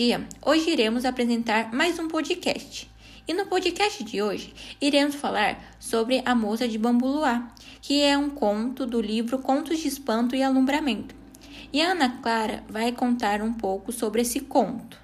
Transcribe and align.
dia! 0.00 0.26
Hoje 0.40 0.70
iremos 0.70 1.04
apresentar 1.04 1.74
mais 1.74 1.98
um 1.98 2.08
podcast. 2.08 2.90
E 3.28 3.34
no 3.34 3.44
podcast 3.44 4.02
de 4.02 4.22
hoje 4.22 4.76
iremos 4.80 5.14
falar 5.14 5.58
sobre 5.78 6.22
A 6.24 6.34
Moça 6.34 6.66
de 6.66 6.78
Bambu 6.78 7.06
Luar, 7.06 7.54
que 7.82 8.02
é 8.02 8.16
um 8.16 8.30
conto 8.30 8.86
do 8.86 8.98
livro 8.98 9.40
Contos 9.40 9.78
de 9.78 9.88
Espanto 9.88 10.34
e 10.34 10.42
Alumbramento. 10.42 11.14
E 11.70 11.82
a 11.82 11.90
Ana 11.90 12.18
Clara 12.22 12.64
vai 12.66 12.92
contar 12.92 13.42
um 13.42 13.52
pouco 13.52 13.92
sobre 13.92 14.22
esse 14.22 14.40
conto. 14.40 14.96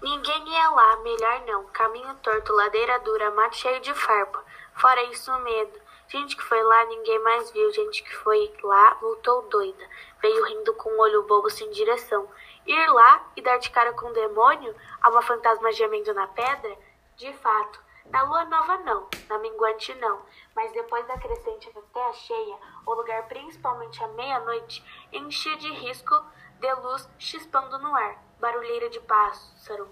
Ninguém 0.00 0.52
ia 0.52 0.70
lá, 0.70 1.02
melhor 1.02 1.42
não. 1.48 1.64
Caminho 1.72 2.14
torto, 2.22 2.52
ladeira 2.52 3.00
dura, 3.00 3.32
mato 3.32 3.56
cheio 3.56 3.80
de 3.80 3.92
farpa. 3.92 4.38
Fora 4.76 5.02
isso, 5.10 5.36
medo. 5.40 5.87
Gente 6.08 6.36
que 6.36 6.42
foi 6.42 6.62
lá, 6.62 6.86
ninguém 6.86 7.18
mais 7.18 7.50
viu. 7.50 7.70
Gente 7.70 8.02
que 8.02 8.16
foi 8.16 8.50
lá, 8.62 8.94
voltou 8.94 9.42
doida. 9.42 9.88
Veio 10.22 10.44
rindo 10.46 10.72
com 10.74 10.90
um 10.90 11.00
olho 11.00 11.22
bobo 11.24 11.50
sem 11.50 11.70
direção. 11.70 12.28
Ir 12.66 12.86
lá 12.90 13.30
e 13.36 13.42
dar 13.42 13.58
de 13.58 13.70
cara 13.70 13.92
com 13.92 14.08
um 14.08 14.12
demônio? 14.12 14.74
A 15.02 15.10
uma 15.10 15.20
fantasma 15.20 15.70
gemendo 15.70 16.14
na 16.14 16.26
pedra? 16.26 16.76
De 17.16 17.32
fato. 17.34 17.88
Na 18.10 18.22
lua 18.22 18.46
nova 18.46 18.78
não, 18.78 19.06
na 19.28 19.38
minguante 19.38 19.94
não, 19.96 20.22
mas 20.56 20.72
depois 20.72 21.06
da 21.06 21.18
crescente 21.18 21.70
até 21.76 22.06
a 22.06 22.12
cheia, 22.14 22.56
o 22.86 22.94
lugar 22.94 23.28
principalmente 23.28 24.02
à 24.02 24.08
meia-noite, 24.08 24.82
enchia 25.12 25.54
de 25.58 25.70
risco 25.74 26.14
de 26.58 26.72
luz 26.76 27.06
chispando 27.18 27.78
no 27.78 27.94
ar, 27.94 28.24
barulheira 28.40 28.88
de 28.88 28.98
pássaro, 29.00 29.86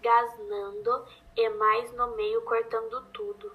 gasnando 0.00 1.06
e 1.36 1.48
mais 1.50 1.92
no 1.92 2.16
meio 2.16 2.40
cortando 2.42 3.04
tudo. 3.12 3.54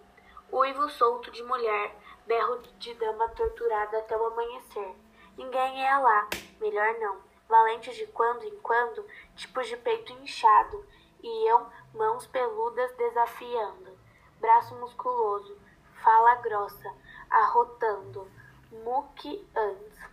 Uivo 0.54 0.88
solto 0.88 1.32
de 1.32 1.42
mulher, 1.42 1.96
berro 2.28 2.60
de 2.78 2.94
dama 2.94 3.28
torturada 3.30 3.98
até 3.98 4.16
o 4.16 4.28
amanhecer. 4.28 4.96
Ninguém 5.36 5.80
ia 5.82 5.98
lá, 5.98 6.30
melhor 6.62 6.94
não. 7.00 7.18
Valentes 7.50 7.96
de 7.96 8.06
quando 8.06 8.44
em 8.44 8.56
quando, 8.60 9.04
tipos 9.36 9.68
de 9.68 9.76
peito 9.78 10.14
inchado, 10.14 10.86
iam 11.24 11.68
mãos 11.96 12.28
peludas 12.28 12.96
desafiando, 12.96 13.98
braço 14.40 14.76
musculoso, 14.76 15.58
fala 16.04 16.36
grossa, 16.36 16.94
arrotando, 17.32 18.30
muque-antes. 18.72 20.13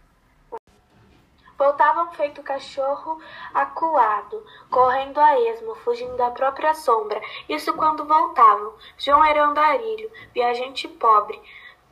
Voltavam 1.60 2.10
feito 2.12 2.42
cachorro 2.42 3.20
acuado, 3.52 4.42
correndo 4.70 5.20
a 5.20 5.38
esmo, 5.40 5.74
fugindo 5.74 6.16
da 6.16 6.30
própria 6.30 6.72
sombra. 6.72 7.20
Isso 7.50 7.74
quando 7.74 8.06
voltavam. 8.06 8.72
João 8.96 9.22
era 9.22 9.44
andarilho, 9.44 10.10
viajante 10.32 10.88
pobre. 10.88 11.38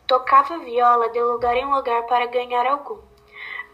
Tocava 0.06 0.56
viola 0.56 1.10
de 1.10 1.22
lugar 1.22 1.54
em 1.54 1.66
lugar 1.66 2.04
para 2.04 2.24
ganhar 2.24 2.64
algum. 2.66 2.98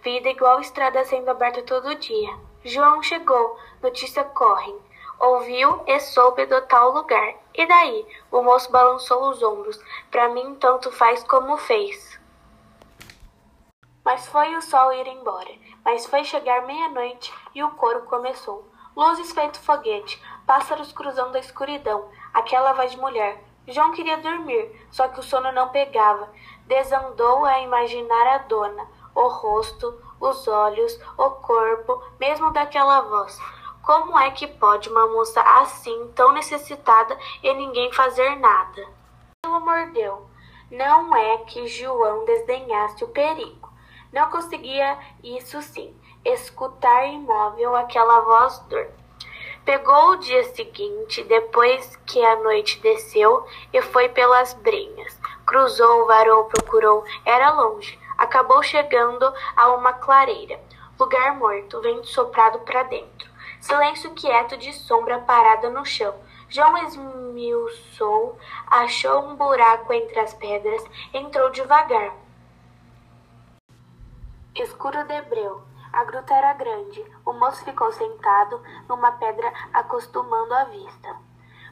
Vida 0.03 0.31
igual 0.31 0.59
estrada 0.59 1.05
sendo 1.05 1.29
aberta 1.29 1.63
todo 1.63 1.95
dia. 1.95 2.37
João 2.65 3.01
chegou, 3.01 3.57
notícia 3.81 4.25
correm. 4.25 4.77
Ouviu 5.21 5.81
e 5.87 6.01
soube 6.01 6.45
do 6.47 6.61
tal 6.63 6.91
lugar. 6.91 7.37
E 7.55 7.65
daí? 7.67 8.05
O 8.33 8.43
moço 8.43 8.69
balançou 8.73 9.31
os 9.31 9.41
ombros. 9.45 9.79
Para 10.11 10.29
mim, 10.31 10.57
tanto 10.57 10.91
faz 10.91 11.23
como 11.23 11.57
fez. 11.57 12.19
Mas 14.05 14.27
foi 14.27 14.57
o 14.57 14.61
sol 14.61 14.93
ir 14.93 15.07
embora. 15.07 15.64
Mas 15.85 16.07
foi 16.07 16.25
chegar 16.25 16.67
meia-noite 16.67 17.33
e 17.55 17.63
o 17.63 17.71
coro 17.73 18.03
começou. 18.03 18.67
Luzes 18.97 19.33
feito 19.33 19.61
foguete, 19.61 20.23
pássaros 20.47 20.93
cruzando 20.93 21.37
a 21.37 21.41
escuridão, 21.41 22.09
aquela 22.33 22.73
voz 22.73 22.93
de 22.93 22.99
mulher. 22.99 23.43
João 23.67 23.93
queria 23.93 24.19
dormir, 24.19 24.87
só 24.91 25.09
que 25.09 25.21
o 25.21 25.23
sono 25.23 25.51
não 25.53 25.69
pegava. 25.71 26.29
Desandou 26.67 27.45
a 27.45 27.61
imaginar 27.61 28.27
a 28.35 28.39
dona, 28.39 28.87
o 29.15 29.29
rosto, 29.29 30.01
os 30.21 30.47
olhos, 30.47 30.99
o 31.19 31.31
corpo, 31.31 32.03
mesmo 32.21 32.53
daquela 32.53 33.01
voz. 33.01 33.39
Como 33.83 34.19
é 34.19 34.31
que 34.31 34.47
pode 34.47 34.89
uma 34.89 35.07
moça 35.09 35.41
assim, 35.41 36.11
tão 36.15 36.33
necessitada, 36.33 37.19
e 37.43 37.53
ninguém 37.53 37.93
fazer 37.93 38.37
nada? 38.37 38.87
Ele 39.45 39.59
mordeu. 39.59 40.27
Não 40.71 41.15
é 41.15 41.39
que 41.39 41.67
João 41.67 42.25
desdenhasse 42.25 43.05
o 43.05 43.09
perigo. 43.09 43.74
Não 44.15 44.31
conseguia, 44.31 44.97
isso 45.25 45.61
sim, 45.61 45.93
escutar 46.25 47.05
imóvel 47.09 47.75
aquela 47.75 48.21
voz 48.21 48.61
dor. 48.69 48.87
Pegou 49.65 50.11
o 50.11 50.17
dia 50.19 50.45
seguinte, 50.55 51.25
depois 51.25 51.97
que 52.07 52.25
a 52.25 52.37
noite 52.37 52.79
desceu, 52.79 53.45
e 53.73 53.83
foi 53.83 54.09
pelas 54.09 54.55
brenhas. 54.55 55.19
Cruzou, 55.45 56.07
varou, 56.07 56.45
procurou, 56.45 57.05
era 57.25 57.55
longe. 57.55 57.99
Acabou 58.17 58.63
chegando 58.63 59.35
a 59.57 59.75
uma 59.75 59.93
clareira. 59.95 60.61
Lugar 60.97 61.35
morto, 61.35 61.81
vento 61.81 62.07
soprado 62.07 62.61
para 62.61 62.85
dentro. 62.85 63.29
Silêncio 63.59 64.13
quieto 64.13 64.57
de 64.57 64.73
sombra 64.75 65.19
parada 65.19 65.69
no 65.71 65.85
chão. 65.85 66.15
João 66.49 66.79
esmiuçou, 66.87 68.39
achou 68.69 69.25
um 69.25 69.35
buraco 69.35 69.93
entre 69.93 70.21
as 70.21 70.33
pedras, 70.35 70.85
entrou 71.13 71.51
devagar. 71.51 72.24
Escuro 74.57 75.03
de 75.03 75.21
breu. 75.23 75.63
A 75.93 76.05
gruta 76.05 76.33
era 76.33 76.53
grande. 76.53 77.05
O 77.27 77.33
moço 77.33 77.65
ficou 77.65 77.91
sentado 77.91 78.63
numa 78.89 79.11
pedra, 79.11 79.53
acostumando 79.73 80.55
a 80.55 80.63
vista. 80.65 81.17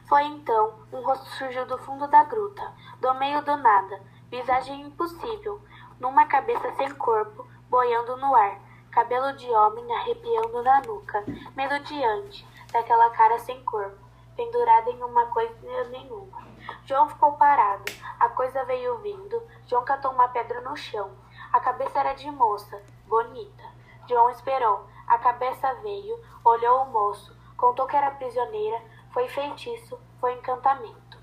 Foi 0.05 0.21
então 0.23 0.73
um 0.91 0.99
rosto 0.99 1.25
surgiu 1.37 1.65
do 1.65 1.77
fundo 1.77 2.09
da 2.09 2.25
gruta, 2.25 2.73
do 2.99 3.13
meio 3.13 3.41
do 3.41 3.55
nada, 3.55 4.01
visagem 4.29 4.81
impossível, 4.81 5.61
numa 5.97 6.25
cabeça 6.25 6.73
sem 6.73 6.93
corpo, 6.95 7.47
boiando 7.69 8.17
no 8.17 8.35
ar, 8.35 8.59
cabelo 8.91 9.31
de 9.37 9.49
homem 9.49 9.95
arrepiando 9.95 10.61
na 10.61 10.81
nuca, 10.81 11.23
medo 11.55 11.79
diante 11.85 12.45
daquela 12.73 13.11
cara 13.11 13.39
sem 13.39 13.63
corpo, 13.63 13.97
pendurada 14.35 14.89
em 14.89 15.01
uma 15.01 15.27
coisa 15.27 15.55
nenhuma. 15.89 16.37
João 16.85 17.07
ficou 17.07 17.31
parado, 17.33 17.85
a 18.19 18.27
coisa 18.27 18.65
veio 18.65 18.97
vindo, 18.97 19.41
João 19.67 19.85
catou 19.85 20.11
uma 20.11 20.27
pedra 20.27 20.59
no 20.59 20.75
chão. 20.75 21.22
A 21.53 21.59
cabeça 21.59 21.99
era 21.99 22.13
de 22.13 22.31
moça, 22.31 22.81
bonita. 23.05 23.63
João 24.09 24.31
esperou. 24.31 24.87
A 25.07 25.19
cabeça 25.19 25.71
veio, 25.83 26.19
olhou 26.43 26.81
o 26.81 26.89
moço, 26.89 27.31
contou 27.55 27.85
que 27.85 27.95
era 27.95 28.09
prisioneira, 28.09 28.81
foi 29.11 29.27
feitiço, 29.27 29.99
foi 30.19 30.33
encantamento. 30.33 31.19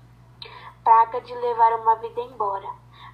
Praga 0.85 1.19
de 1.19 1.35
levar 1.35 1.73
uma 1.73 1.95
vida 1.95 2.21
embora. 2.21 2.69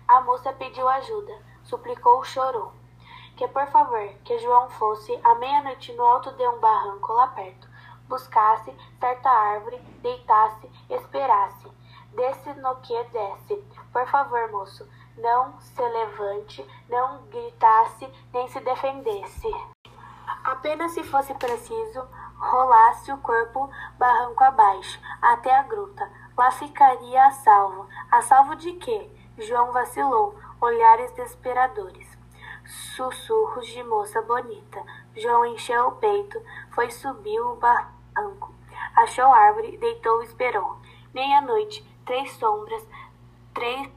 A 0.07 0.22
moça 0.22 0.53
pediu 0.53 0.88
ajuda, 0.88 1.41
suplicou, 1.63 2.23
chorou. 2.23 2.72
Que 3.35 3.47
por 3.47 3.66
favor, 3.66 4.07
que 4.23 4.38
João 4.38 4.69
fosse 4.69 5.19
à 5.23 5.34
meia-noite 5.35 5.94
no 5.94 6.05
alto 6.05 6.31
de 6.34 6.47
um 6.47 6.59
barranco 6.59 7.13
lá 7.13 7.29
perto, 7.29 7.67
buscasse 8.07 8.72
certa 8.99 9.28
árvore, 9.28 9.79
deitasse, 10.03 10.69
esperasse. 10.88 11.67
Desce 12.13 12.53
no 12.53 12.75
que 12.78 13.03
desce. 13.05 13.55
Por 13.91 14.07
favor, 14.07 14.51
moço, 14.51 14.88
não 15.17 15.59
se 15.59 15.81
levante, 15.81 16.66
não 16.89 17.23
gritasse, 17.23 18.07
nem 18.33 18.47
se 18.47 18.59
defendesse. 18.59 19.47
Apenas 20.44 20.91
se 20.91 21.03
fosse 21.03 21.33
preciso, 21.33 22.07
rolasse 22.38 23.11
o 23.11 23.17
corpo 23.17 23.69
barranco 23.97 24.44
abaixo, 24.44 25.00
até 25.22 25.53
a 25.53 25.63
gruta. 25.63 26.09
Lá 26.38 26.51
ficaria 26.51 27.25
a 27.25 27.31
salvo. 27.31 27.88
A 28.11 28.22
salvo 28.22 28.55
de 28.55 28.73
quê? 28.73 29.09
João 29.38 29.72
vacilou, 29.72 30.35
olhares 30.61 31.11
desesperadores. 31.11 32.07
Sussurros 32.95 33.67
de 33.67 33.84
moça 33.84 34.22
bonita. 34.22 34.84
João 35.16 35.45
encheu 35.45 35.88
o 35.88 35.91
peito, 35.94 36.39
foi 36.72 36.91
subir 36.91 37.40
o 37.40 37.55
barranco. 37.55 38.53
Achou 38.96 39.34
árvore, 39.34 39.78
deitou 39.78 40.22
e 40.22 40.25
esperou. 40.25 40.78
Meia-noite, 41.13 41.84
três 42.05 42.31
sombras, 42.34 42.85
três 43.53 43.90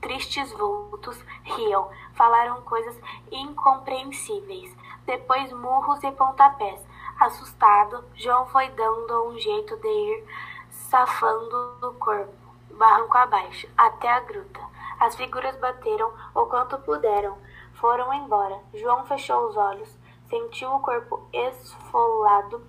tristes 0.00 0.52
vultos 0.52 1.22
riam, 1.44 1.88
falaram 2.14 2.62
coisas 2.62 2.96
incompreensíveis. 3.30 4.74
Depois 5.06 5.52
murros 5.52 6.02
e 6.02 6.12
pontapés. 6.12 6.86
Assustado, 7.18 8.04
João 8.14 8.46
foi 8.46 8.68
dando 8.70 9.28
um 9.28 9.38
jeito 9.38 9.76
de 9.76 9.88
ir 9.88 10.24
safando 10.70 11.78
do 11.80 11.92
corpo, 11.94 12.32
barranco 12.70 13.16
abaixo, 13.16 13.68
até 13.76 14.08
a 14.08 14.20
gruta. 14.20 14.60
As 15.00 15.14
figuras 15.16 15.56
bateram 15.56 16.12
o 16.34 16.46
quanto 16.46 16.78
puderam, 16.78 17.36
foram 17.74 18.12
embora. 18.12 18.58
João 18.74 19.04
fechou 19.06 19.48
os 19.48 19.56
olhos, 19.56 19.88
sentiu 20.28 20.74
o 20.74 20.80
corpo 20.80 21.28
esfolado, 21.32 22.64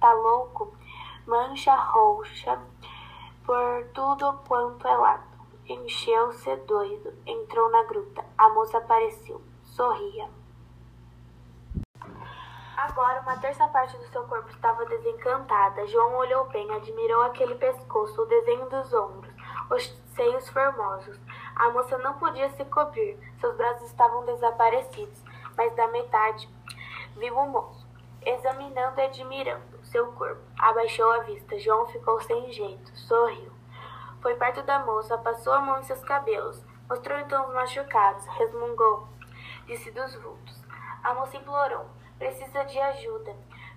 tá 0.00 0.12
louco, 0.12 0.72
mancha 1.26 1.74
roxa 1.74 2.58
por 3.44 3.84
tudo 3.92 4.32
quanto 4.46 4.86
é 4.86 4.96
lado. 4.96 5.31
Encheu-se 5.72 6.54
doido, 6.66 7.14
entrou 7.26 7.70
na 7.70 7.82
gruta. 7.84 8.22
A 8.36 8.50
moça 8.50 8.76
apareceu, 8.76 9.40
sorria. 9.64 10.28
Agora 12.76 13.22
uma 13.22 13.38
terça 13.38 13.66
parte 13.68 13.96
do 13.96 14.04
seu 14.08 14.22
corpo 14.24 14.50
estava 14.50 14.84
desencantada. 14.84 15.86
João 15.86 16.16
olhou 16.16 16.44
bem, 16.48 16.70
admirou 16.72 17.22
aquele 17.22 17.54
pescoço, 17.54 18.20
o 18.20 18.26
desenho 18.26 18.68
dos 18.68 18.92
ombros, 18.92 19.32
os 19.70 19.98
seios 20.14 20.46
formosos, 20.50 21.18
A 21.56 21.70
moça 21.70 21.96
não 21.98 22.18
podia 22.18 22.50
se 22.50 22.64
cobrir, 22.66 23.18
seus 23.40 23.56
braços 23.56 23.86
estavam 23.86 24.26
desaparecidos, 24.26 25.24
mas 25.56 25.74
da 25.74 25.88
metade 25.88 26.50
viu 27.16 27.34
o 27.34 27.48
moço, 27.48 27.88
examinando 28.26 29.00
e 29.00 29.04
admirando 29.04 29.84
seu 29.84 30.12
corpo. 30.12 30.42
Abaixou 30.58 31.10
a 31.12 31.20
vista. 31.20 31.58
João 31.58 31.86
ficou 31.86 32.20
sem 32.20 32.52
jeito, 32.52 32.94
sorriu. 32.98 33.61
Foi 34.22 34.36
perto 34.36 34.62
da 34.62 34.78
moça, 34.78 35.18
passou 35.18 35.52
a 35.52 35.60
mão 35.60 35.80
em 35.80 35.82
seus 35.82 36.02
cabelos, 36.04 36.64
mostrou 36.88 37.18
então 37.18 37.48
os 37.48 37.54
machucados, 37.54 38.24
resmungou, 38.26 39.08
disse 39.66 39.90
dos 39.90 40.14
vultos. 40.14 40.62
A 41.02 41.12
moça 41.12 41.36
implorou: 41.36 41.86
precisa 42.18 42.62
de 42.62 42.78
ajuda. 42.78 43.34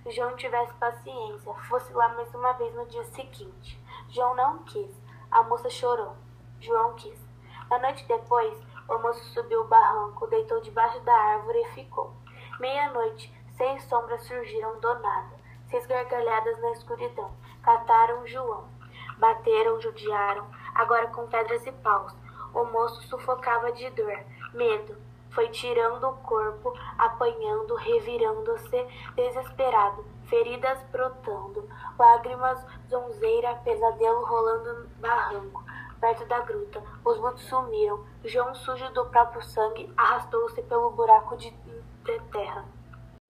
João 0.07 0.35
tivesse 0.35 0.71
paciência, 0.75 1.51
fosse 1.67 1.91
lá 1.93 2.09
mais 2.09 2.31
uma 2.35 2.53
vez 2.53 2.75
no 2.75 2.85
dia 2.85 3.03
seguinte. 3.05 3.83
João 4.09 4.35
não 4.35 4.59
quis. 4.65 4.95
A 5.31 5.41
moça 5.41 5.67
chorou. 5.67 6.15
João 6.59 6.93
quis. 6.93 7.19
Na 7.67 7.79
noite 7.79 8.05
depois, 8.07 8.55
o 8.87 8.99
moço 8.99 9.23
subiu 9.33 9.61
o 9.61 9.67
barranco, 9.67 10.27
deitou 10.27 10.61
debaixo 10.61 10.99
da 10.99 11.11
árvore 11.11 11.59
e 11.59 11.71
ficou. 11.71 12.13
Meia-noite, 12.59 13.33
seis 13.57 13.83
sombras 13.85 14.23
surgiram 14.27 14.79
do 14.79 14.93
nada, 14.99 15.35
seis 15.71 15.87
gargalhadas 15.87 16.61
na 16.61 16.71
escuridão. 16.73 17.31
Cataram 17.63 18.27
João. 18.27 18.74
Bateram, 19.17 19.79
judiaram, 19.81 20.45
agora 20.73 21.07
com 21.07 21.27
pedras 21.27 21.65
e 21.65 21.71
paus. 21.71 22.13
O 22.53 22.63
moço 22.65 23.01
sufocava 23.03 23.71
de 23.71 23.89
dor, 23.91 24.19
medo. 24.53 24.95
Foi 25.31 25.49
tirando 25.49 26.07
o 26.07 26.17
corpo, 26.17 26.73
apanhando, 26.97 27.75
revirando-se, 27.75 28.87
desesperado, 29.15 30.05
feridas 30.27 30.81
brotando, 30.91 31.67
lágrimas, 31.99 32.65
zonzeira, 32.89 33.55
pesadelo 33.63 34.25
rolando 34.25 34.87
barranco 34.99 35.65
perto 36.05 36.25
da 36.27 36.39
gruta. 36.41 36.83
Os 37.03 37.17
vultos 37.17 37.43
sumiram. 37.45 38.05
João, 38.23 38.53
sujo 38.53 38.87
do 38.93 39.05
próprio 39.05 39.41
sangue, 39.41 39.91
arrastou-se 39.97 40.61
pelo 40.63 40.91
buraco 40.91 41.35
de, 41.35 41.49
de 41.51 42.19
terra. 42.31 42.65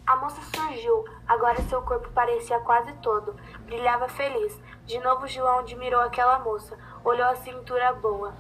A 0.06 0.16
moça 0.18 0.40
surgiu. 0.56 1.04
Agora 1.28 1.62
seu 1.64 1.82
corpo 1.82 2.10
parecia 2.12 2.60
quase 2.60 2.94
todo. 2.98 3.36
Brilhava 3.62 4.08
feliz. 4.08 4.62
De 4.86 5.00
novo 5.00 5.28
João 5.28 5.60
admirou 5.60 6.00
aquela 6.02 6.38
moça. 6.40 6.78
Olhou 7.04 7.28
a 7.28 7.36
cintura 7.36 7.92
boa, 7.94 8.34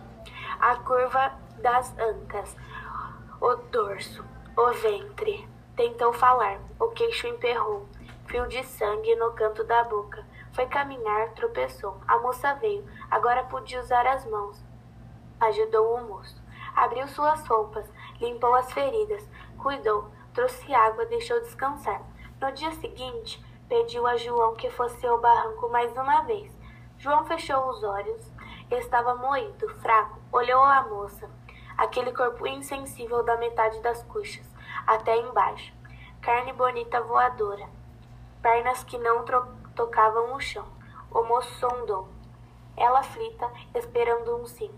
a 0.60 0.76
curva 0.78 1.34
das 1.58 1.98
ancas, 1.98 2.56
o 3.42 3.56
dorso, 3.56 4.24
o 4.56 4.72
ventre. 4.74 5.48
Tentou 5.76 6.14
falar. 6.14 6.60
O 6.80 6.90
queixo 6.90 7.28
emperrou. 7.28 7.88
Fio 8.28 8.48
de 8.48 8.64
sangue 8.64 9.16
no 9.16 9.32
canto 9.34 9.64
da 9.64 9.84
boca. 9.84 10.26
Foi 10.54 10.68
caminhar, 10.68 11.30
tropeçou. 11.34 12.00
A 12.08 12.18
moça 12.20 12.54
veio. 12.56 12.86
Agora 13.10 13.44
podia 13.44 13.82
usar 13.82 14.06
as 14.06 14.26
mãos. 14.26 14.64
Ajudou 15.40 15.96
o 15.96 16.08
moço. 16.08 16.46
Abriu 16.76 17.08
suas 17.08 17.46
roupas, 17.48 17.90
limpou 18.20 18.54
as 18.54 18.72
feridas, 18.74 19.28
cuidou, 19.58 20.12
trouxe 20.36 20.74
água, 20.74 21.06
deixou 21.06 21.40
descansar. 21.40 22.02
No 22.42 22.52
dia 22.52 22.72
seguinte, 22.74 23.44
pediu 23.70 24.06
a 24.06 24.18
João 24.18 24.54
que 24.54 24.70
fosse 24.70 25.08
ao 25.08 25.20
barranco 25.20 25.70
mais 25.70 25.92
uma 25.94 26.22
vez. 26.24 26.52
João 26.98 27.26
fechou 27.26 27.70
os 27.70 27.82
olhos. 27.84 28.32
Estava 28.70 29.16
moído, 29.16 29.70
fraco. 29.80 30.20
Olhou 30.34 30.62
a 30.62 30.84
moça. 30.84 31.30
Aquele 31.78 32.12
corpo 32.12 32.46
insensível 32.46 33.24
da 33.24 33.38
metade 33.38 33.80
das 33.80 34.04
coxas, 34.04 34.46
até 34.86 35.16
embaixo. 35.18 35.74
Carne 36.22 36.52
bonita 36.52 37.02
voadora. 37.02 37.68
Pernas 38.42 38.84
que 38.84 38.98
não 38.98 39.24
tocavam 39.74 40.36
o 40.36 40.40
chão. 40.40 40.66
O 41.12 41.24
moço 41.24 41.54
sondou. 41.60 42.10
Ela 42.76 43.00
aflita, 43.00 43.50
esperando 43.74 44.36
um 44.36 44.46
sim. 44.46 44.72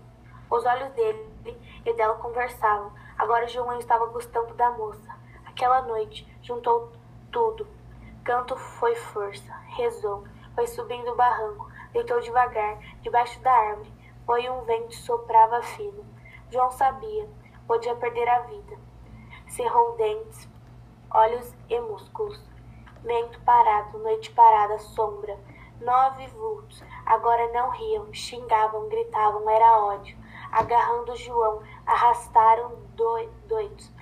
Os 0.48 0.64
olhos 0.64 0.92
dele 0.92 1.60
e 1.84 1.92
dela 1.94 2.14
conversavam. 2.14 2.92
Agora 3.18 3.48
João 3.48 3.76
estava 3.78 4.06
gostando 4.06 4.54
da 4.54 4.70
moça. 4.70 5.17
Aquela 5.58 5.82
noite, 5.82 6.24
juntou 6.40 6.92
tudo. 7.32 7.66
Canto 8.22 8.56
foi 8.56 8.94
força, 8.94 9.52
rezou, 9.76 10.22
foi 10.54 10.68
subindo 10.68 11.10
o 11.10 11.16
barranco, 11.16 11.68
deitou 11.92 12.20
devagar, 12.20 12.78
debaixo 13.02 13.40
da 13.40 13.50
árvore. 13.50 13.92
Foi 14.24 14.48
um 14.48 14.62
vento 14.62 14.94
soprava 14.94 15.60
fino. 15.60 16.06
João 16.48 16.70
sabia, 16.70 17.28
podia 17.66 17.96
perder 17.96 18.28
a 18.28 18.38
vida. 18.42 18.78
Cerrou 19.48 19.96
dentes, 19.96 20.48
olhos 21.10 21.52
e 21.68 21.80
músculos. 21.80 22.40
Vento 23.02 23.40
parado, 23.40 23.98
noite 23.98 24.30
parada, 24.30 24.78
sombra. 24.78 25.36
Nove 25.80 26.28
vultos. 26.28 26.80
Agora 27.04 27.52
não 27.52 27.70
riam, 27.70 28.14
xingavam, 28.14 28.88
gritavam, 28.88 29.50
era 29.50 29.82
ódio. 29.86 30.16
Agarrando 30.52 31.16
João, 31.16 31.60
arrastaram 31.84 32.76
doidos. 32.94 33.92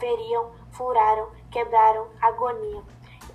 Feriam, 0.00 0.50
furaram, 0.74 1.28
quebraram, 1.50 2.08
agonia. 2.20 2.82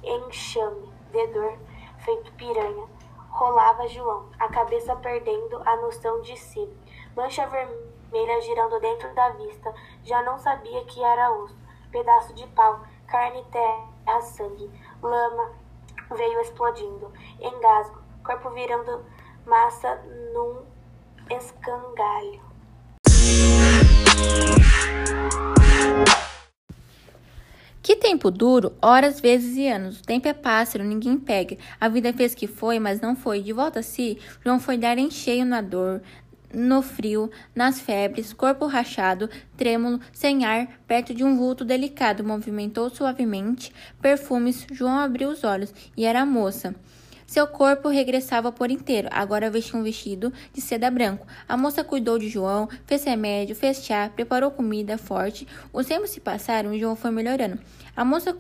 Enxame, 0.04 0.94
de 1.12 1.28
dor, 1.28 1.58
feito 2.00 2.32
piranha. 2.34 2.88
Rolava 3.30 3.88
João, 3.88 4.30
a 4.40 4.48
cabeça 4.48 4.96
perdendo 4.96 5.62
a 5.66 5.76
noção 5.78 6.22
de 6.22 6.38
si. 6.38 6.68
Mancha 7.16 7.46
vermelha 7.48 8.42
girando 8.42 8.80
dentro 8.80 9.14
da 9.14 9.30
vista. 9.32 9.74
Já 10.04 10.22
não 10.24 10.38
sabia 10.38 10.84
que 10.86 11.04
era 11.04 11.32
osso. 11.32 11.58
Pedaço 11.92 12.34
de 12.34 12.46
pau, 12.48 12.82
carne, 13.08 13.44
terra, 13.52 14.22
sangue 14.22 14.70
lama 15.02 15.52
veio 16.16 16.42
explodindo, 16.42 17.12
engasgo, 17.40 18.02
corpo 18.24 18.50
virando 18.52 19.06
massa 19.46 19.96
num 20.34 20.64
escangalho. 21.30 22.42
Que 27.82 27.96
tempo 27.96 28.30
duro, 28.30 28.74
horas, 28.82 29.22
vezes 29.22 29.56
e 29.56 29.68
anos. 29.68 30.00
O 30.00 30.04
tempo 30.04 30.28
é 30.28 30.34
pássaro, 30.34 30.84
ninguém 30.84 31.18
pega. 31.18 31.58
A 31.80 31.88
vida 31.88 32.12
fez 32.12 32.36
que 32.36 32.46
foi, 32.46 32.78
mas 32.78 33.00
não 33.00 33.16
foi. 33.16 33.42
De 33.42 33.54
volta 33.54 33.80
a 33.80 33.84
si, 33.84 34.18
João 34.44 34.60
foi 34.60 34.78
dar 34.78 34.98
em 34.98 35.10
cheio 35.10 35.46
na 35.46 35.62
dor, 35.62 36.02
no 36.54 36.82
frio, 36.82 37.32
nas 37.56 37.80
febres, 37.80 38.34
corpo 38.34 38.66
rachado, 38.66 39.30
trêmulo, 39.56 40.00
sem 40.12 40.44
ar, 40.46 40.68
perto 40.88 41.14
de 41.14 41.24
um 41.24 41.38
vulto 41.38 41.64
delicado, 41.64 42.24
movimentou 42.24 42.90
suavemente 42.90 43.74
perfumes. 44.02 44.68
João 44.72 45.00
abriu 45.00 45.30
os 45.30 45.46
olhos 45.46 45.74
e 45.96 46.06
era 46.06 46.22
a 46.22 46.26
moça. 46.26 46.76
Seu 47.30 47.46
corpo 47.46 47.90
regressava 47.90 48.52
por 48.52 48.72
inteiro, 48.72 49.08
agora 49.12 49.52
vestia 49.52 49.80
um 49.80 49.84
vestido 49.84 50.34
de 50.52 50.60
seda 50.60 50.90
branco. 50.90 51.28
A 51.48 51.56
moça 51.56 51.84
cuidou 51.84 52.18
de 52.18 52.28
João, 52.28 52.68
fez 52.88 53.04
remédio, 53.04 53.56
fez 53.56 53.86
chá, 53.86 54.10
preparou 54.10 54.50
comida 54.50 54.98
forte. 54.98 55.48
Os 55.72 55.86
tempos 55.86 56.10
se 56.10 56.20
passaram 56.20 56.74
e 56.74 56.80
João 56.80 56.96
foi 56.96 57.12
melhorando. 57.12 57.60
A 57.96 58.04
moça 58.04 58.36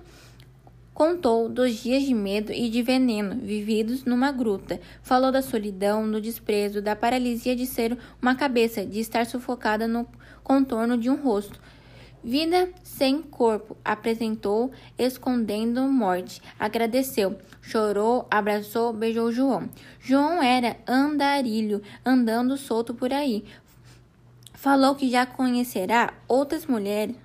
Contou 0.92 1.48
dos 1.48 1.76
dias 1.76 2.04
de 2.04 2.14
medo 2.14 2.52
e 2.52 2.68
de 2.68 2.82
veneno 2.82 3.36
vividos 3.36 4.04
numa 4.04 4.34
gruta. 4.34 4.82
Falou 5.02 5.32
da 5.32 5.42
solidão, 5.42 6.12
do 6.12 6.20
desprezo, 6.20 6.82
da 6.82 6.94
paralisia 6.94 7.56
de 7.56 7.66
ser 7.66 7.98
uma 8.22 8.36
cabeça, 8.36 8.86
de 8.86 9.00
estar 9.00 9.26
sufocada 9.26 9.88
no 9.88 10.06
contorno 10.44 10.98
de 10.98 11.10
um 11.10 11.16
rosto. 11.16 11.58
Vida 12.24 12.70
sem 12.84 13.22
corpo, 13.22 13.78
apresentou, 13.84 14.72
escondendo 14.98 15.82
morte. 15.84 16.42
Agradeceu, 16.60 17.38
chorou, 17.62 18.28
abraçou, 18.30 18.92
beijou 18.92 19.32
João. 19.32 19.70
João 20.00 20.42
era 20.42 20.78
andarilho, 20.88 21.82
andando 22.06 22.58
solto 22.58 22.94
por 22.94 23.14
aí. 23.14 23.46
Falou 24.54 24.96
que 24.96 25.10
já 25.10 25.26
conhecerá 25.26 26.14
outras 26.28 26.66
mulheres 26.66 27.16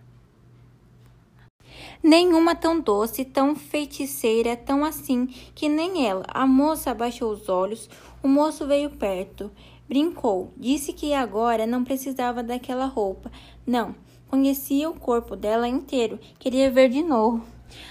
Nenhuma 2.02 2.54
tão 2.54 2.80
doce, 2.80 3.24
tão 3.24 3.56
feiticeira, 3.56 4.54
tão 4.56 4.84
assim 4.84 5.26
que 5.54 5.70
nem 5.70 6.06
ela. 6.06 6.24
A 6.28 6.46
moça 6.46 6.90
abaixou 6.90 7.32
os 7.32 7.48
olhos, 7.48 7.88
o 8.22 8.28
moço 8.28 8.66
veio 8.66 8.90
perto, 8.90 9.50
brincou, 9.88 10.52
disse 10.54 10.92
que 10.92 11.14
agora 11.14 11.66
não 11.66 11.82
precisava 11.82 12.42
daquela 12.42 12.84
roupa. 12.84 13.32
Não, 13.66 13.94
conhecia 14.28 14.88
o 14.88 14.98
corpo 14.98 15.36
dela 15.36 15.68
inteiro, 15.68 16.18
queria 16.38 16.70
ver 16.70 16.88
de 16.88 17.02
novo. 17.02 17.44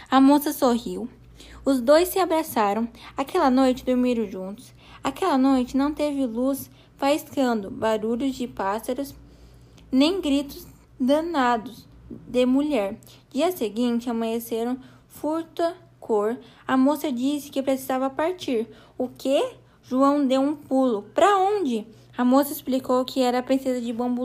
A 0.09 0.19
moça 0.21 0.53
sorriu. 0.53 1.09
Os 1.65 1.79
dois 1.79 2.09
se 2.09 2.19
abraçaram. 2.19 2.87
Aquela 3.15 3.49
noite 3.49 3.85
dormiram 3.85 4.29
juntos. 4.29 4.73
Aquela 5.03 5.37
noite 5.37 5.77
não 5.77 5.93
teve 5.93 6.25
luz 6.25 6.69
faiscando, 6.97 7.69
barulhos 7.69 8.35
de 8.35 8.47
pássaros, 8.47 9.13
nem 9.91 10.21
gritos 10.21 10.65
danados 10.99 11.87
de 12.09 12.45
mulher. 12.45 12.97
Dia 13.31 13.51
seguinte, 13.51 14.09
amanheceram 14.09 14.77
furta 15.07 15.75
cor. 15.99 16.37
A 16.67 16.77
moça 16.77 17.11
disse 17.11 17.49
que 17.49 17.63
precisava 17.63 18.09
partir. 18.09 18.67
O 18.97 19.07
quê? 19.07 19.55
João 19.81 20.25
deu 20.25 20.41
um 20.41 20.55
pulo. 20.55 21.03
Para 21.13 21.37
onde? 21.37 21.87
A 22.17 22.23
moça 22.23 22.51
explicou 22.51 23.03
que 23.03 23.21
era 23.21 23.39
a 23.39 23.43
princesa 23.43 23.81
de 23.81 23.91
Bambu. 23.91 24.23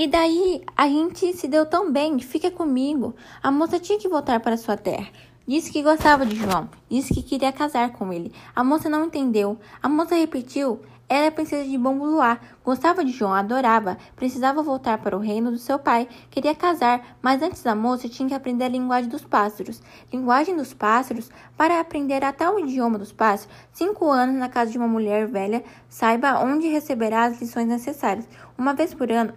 E 0.00 0.06
daí 0.06 0.64
a 0.74 0.88
gente 0.88 1.30
se 1.34 1.46
deu 1.46 1.66
tão 1.66 1.92
bem, 1.92 2.18
fica 2.20 2.50
comigo. 2.50 3.14
A 3.42 3.50
moça 3.50 3.78
tinha 3.78 3.98
que 3.98 4.08
voltar 4.08 4.40
para 4.40 4.56
sua 4.56 4.74
terra. 4.74 5.08
Disse 5.46 5.70
que 5.70 5.82
gostava 5.82 6.24
de 6.24 6.36
João, 6.36 6.70
disse 6.88 7.12
que 7.12 7.22
queria 7.22 7.52
casar 7.52 7.92
com 7.92 8.10
ele. 8.10 8.32
A 8.56 8.64
moça 8.64 8.88
não 8.88 9.04
entendeu. 9.04 9.58
A 9.82 9.90
moça 9.90 10.14
repetiu: 10.14 10.80
era 11.06 11.28
a 11.28 11.30
princesa 11.30 11.68
de 11.68 11.76
Bom 11.76 11.98
Luar. 11.98 12.40
Gostava 12.64 13.04
de 13.04 13.12
João, 13.12 13.34
adorava. 13.34 13.98
Precisava 14.16 14.62
voltar 14.62 14.96
para 14.96 15.14
o 15.14 15.20
reino 15.20 15.50
do 15.50 15.58
seu 15.58 15.78
pai. 15.78 16.08
Queria 16.30 16.54
casar, 16.54 17.18
mas 17.20 17.42
antes 17.42 17.62
da 17.62 17.74
moça 17.74 18.08
tinha 18.08 18.26
que 18.26 18.34
aprender 18.34 18.64
a 18.64 18.68
linguagem 18.68 19.10
dos 19.10 19.22
pássaros. 19.22 19.82
Linguagem 20.10 20.56
dos 20.56 20.72
pássaros? 20.72 21.28
Para 21.58 21.78
aprender 21.78 22.24
até 22.24 22.48
o 22.48 22.58
idioma 22.58 22.96
dos 22.96 23.12
pássaros, 23.12 23.54
cinco 23.70 24.10
anos 24.10 24.36
na 24.36 24.48
casa 24.48 24.70
de 24.70 24.78
uma 24.78 24.88
mulher 24.88 25.26
velha, 25.26 25.62
saiba 25.90 26.40
onde 26.42 26.68
receberá 26.68 27.24
as 27.24 27.38
lições 27.38 27.68
necessárias. 27.68 28.26
Uma 28.56 28.72
vez 28.72 28.94
por 28.94 29.12
ano, 29.12 29.34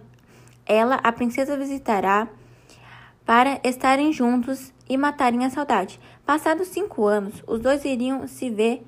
ela, 0.66 0.96
a 0.96 1.12
princesa, 1.12 1.56
visitará 1.56 2.28
para 3.24 3.60
estarem 3.64 4.12
juntos 4.12 4.72
e 4.88 4.96
matarem 4.96 5.44
a 5.44 5.50
saudade. 5.50 5.98
Passados 6.26 6.68
cinco 6.68 7.06
anos, 7.06 7.42
os 7.46 7.60
dois 7.60 7.84
iriam 7.84 8.26
se 8.26 8.50
ver 8.50 8.84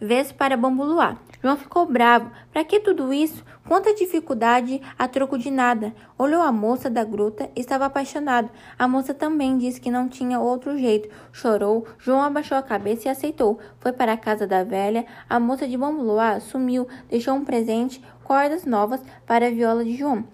vez 0.00 0.32
para 0.32 0.56
Bambuluá. 0.56 1.16
João 1.42 1.56
ficou 1.56 1.86
bravo. 1.86 2.30
Para 2.52 2.64
que 2.64 2.80
tudo 2.80 3.12
isso? 3.12 3.44
Quanta 3.66 3.94
dificuldade 3.94 4.80
a 4.98 5.06
troco 5.06 5.38
de 5.38 5.50
nada. 5.50 5.94
Olhou 6.18 6.42
a 6.42 6.50
moça 6.50 6.88
da 6.88 7.04
gruta 7.04 7.50
e 7.54 7.60
estava 7.60 7.84
apaixonado. 7.86 8.50
A 8.78 8.88
moça 8.88 9.12
também 9.12 9.58
disse 9.58 9.80
que 9.80 9.90
não 9.90 10.08
tinha 10.08 10.40
outro 10.40 10.78
jeito. 10.78 11.08
Chorou. 11.32 11.86
João 11.98 12.22
abaixou 12.22 12.56
a 12.56 12.62
cabeça 12.62 13.08
e 13.08 13.10
aceitou. 13.10 13.58
Foi 13.78 13.92
para 13.92 14.14
a 14.14 14.16
casa 14.16 14.46
da 14.46 14.64
velha. 14.64 15.04
A 15.28 15.38
moça 15.38 15.68
de 15.68 15.76
Bambuluá 15.76 16.40
sumiu. 16.40 16.88
Deixou 17.10 17.34
um 17.34 17.44
presente, 17.44 18.02
cordas 18.22 18.64
novas 18.64 19.02
para 19.26 19.48
a 19.48 19.50
viola 19.50 19.84
de 19.84 19.96
João. 19.96 20.24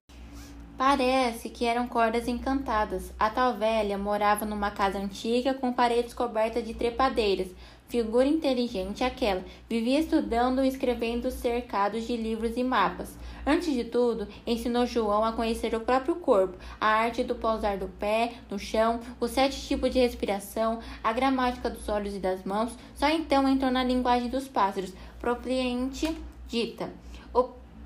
Parece 0.81 1.51
que 1.51 1.67
eram 1.67 1.87
cordas 1.87 2.27
encantadas. 2.27 3.13
A 3.19 3.29
tal 3.29 3.53
velha 3.53 3.99
morava 3.99 4.47
numa 4.47 4.71
casa 4.71 4.97
antiga 4.97 5.53
com 5.53 5.75
paredes 5.75 6.15
cobertas 6.15 6.67
de 6.67 6.73
trepadeiras. 6.73 7.49
Figura 7.87 8.27
inteligente 8.27 9.05
aquela. 9.05 9.45
Vivia 9.69 10.01
estudando 10.01 10.65
e 10.65 10.69
escrevendo 10.69 11.31
cercados 11.31 12.07
de 12.07 12.17
livros 12.17 12.57
e 12.57 12.65
mapas. 12.65 13.15
Antes 13.47 13.75
de 13.75 13.85
tudo, 13.85 14.27
ensinou 14.47 14.87
João 14.87 15.23
a 15.23 15.35
conhecer 15.35 15.75
o 15.75 15.81
próprio 15.81 16.15
corpo, 16.15 16.57
a 16.81 16.87
arte 16.87 17.23
do 17.23 17.35
pousar 17.35 17.77
do 17.77 17.89
pé 17.99 18.33
no 18.51 18.59
chão, 18.59 19.01
os 19.21 19.33
sete 19.33 19.61
tipos 19.61 19.91
de 19.91 19.99
respiração, 19.99 20.79
a 21.05 21.13
gramática 21.13 21.69
dos 21.69 21.91
olhos 21.91 22.17
e 22.17 22.19
das 22.19 22.43
mãos. 22.43 22.75
Só 22.95 23.07
então 23.11 23.47
entrou 23.47 23.71
na 23.71 23.85
linguagem 23.85 24.31
dos 24.31 24.49
pássaros, 24.49 24.95
propriamente 25.21 26.17
dita. 26.49 26.89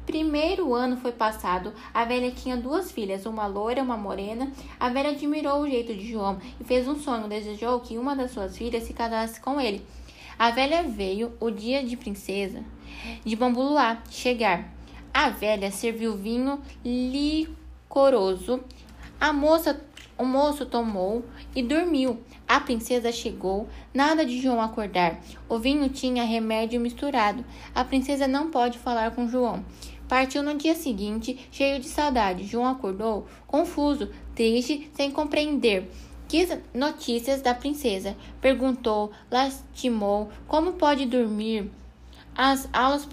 Primeiro 0.06 0.74
ano 0.74 0.96
foi 0.96 1.12
passado, 1.12 1.72
a 1.92 2.04
velha 2.04 2.30
tinha 2.30 2.56
duas 2.56 2.92
filhas, 2.92 3.24
uma 3.24 3.46
loira 3.46 3.80
e 3.80 3.82
uma 3.82 3.96
morena. 3.96 4.52
A 4.78 4.88
velha 4.90 5.10
admirou 5.10 5.60
o 5.60 5.68
jeito 5.68 5.94
de 5.94 6.12
João 6.12 6.38
e 6.60 6.64
fez 6.64 6.86
um 6.86 6.98
sonho, 6.98 7.28
desejou 7.28 7.80
que 7.80 7.96
uma 7.96 8.14
das 8.14 8.30
suas 8.30 8.56
filhas 8.56 8.84
se 8.84 8.92
casasse 8.92 9.40
com 9.40 9.60
ele. 9.60 9.84
A 10.38 10.50
velha 10.50 10.82
veio 10.82 11.32
o 11.40 11.50
dia 11.50 11.82
de 11.82 11.96
princesa 11.96 12.62
de 13.24 13.36
Bambuluá 13.36 14.02
chegar. 14.10 14.68
A 15.12 15.28
velha 15.30 15.70
serviu 15.70 16.16
vinho 16.16 16.60
licoroso. 16.84 18.60
A 19.20 19.32
moça, 19.32 19.80
o 20.18 20.24
moço 20.24 20.66
tomou 20.66 21.24
e 21.54 21.62
dormiu. 21.62 22.20
A 22.46 22.60
princesa 22.60 23.10
chegou, 23.12 23.68
nada 23.92 24.26
de 24.26 24.40
João 24.40 24.60
acordar. 24.60 25.20
O 25.48 25.58
vinho 25.58 25.88
tinha 25.88 26.24
remédio 26.24 26.80
misturado. 26.80 27.44
A 27.74 27.84
princesa 27.84 28.26
não 28.26 28.50
pode 28.50 28.78
falar 28.78 29.12
com 29.12 29.28
João. 29.28 29.64
Partiu 30.14 30.44
no 30.44 30.56
dia 30.56 30.76
seguinte, 30.76 31.48
cheio 31.50 31.80
de 31.80 31.88
saudade. 31.88 32.44
João 32.44 32.66
acordou, 32.66 33.26
confuso, 33.48 34.10
triste, 34.32 34.88
sem 34.94 35.10
compreender. 35.10 35.90
Quis 36.28 36.56
notícias 36.72 37.42
da 37.42 37.52
princesa. 37.52 38.16
Perguntou, 38.40 39.10
lastimou, 39.28 40.30
como 40.46 40.74
pode 40.74 41.04
dormir? 41.04 41.68
As 42.32 42.68
aulas 42.72 43.08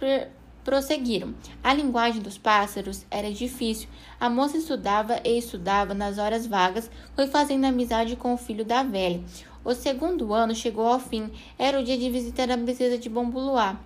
prosseguiram. 0.64 1.34
A 1.64 1.74
linguagem 1.74 2.22
dos 2.22 2.38
pássaros 2.38 3.04
era 3.10 3.32
difícil. 3.32 3.90
A 4.20 4.30
moça 4.30 4.58
estudava 4.58 5.20
e 5.26 5.40
estudava 5.40 5.96
nas 5.96 6.20
horas 6.20 6.46
vagas, 6.46 6.88
foi 7.16 7.26
fazendo 7.26 7.66
amizade 7.66 8.16
com 8.16 8.32
o 8.32 8.38
filho 8.38 8.64
da 8.64 8.84
velha. 8.84 9.24
O 9.66 9.74
segundo 9.74 10.36
ano 10.36 10.54
chegou 10.54 10.86
ao 10.86 11.00
fim. 11.00 11.32
Era 11.58 11.80
o 11.80 11.84
dia 11.84 11.98
de 11.98 12.12
visitar 12.12 12.52
a 12.52 12.58
princesa 12.60 12.96
de 12.96 13.10
Bombuluá. 13.10 13.80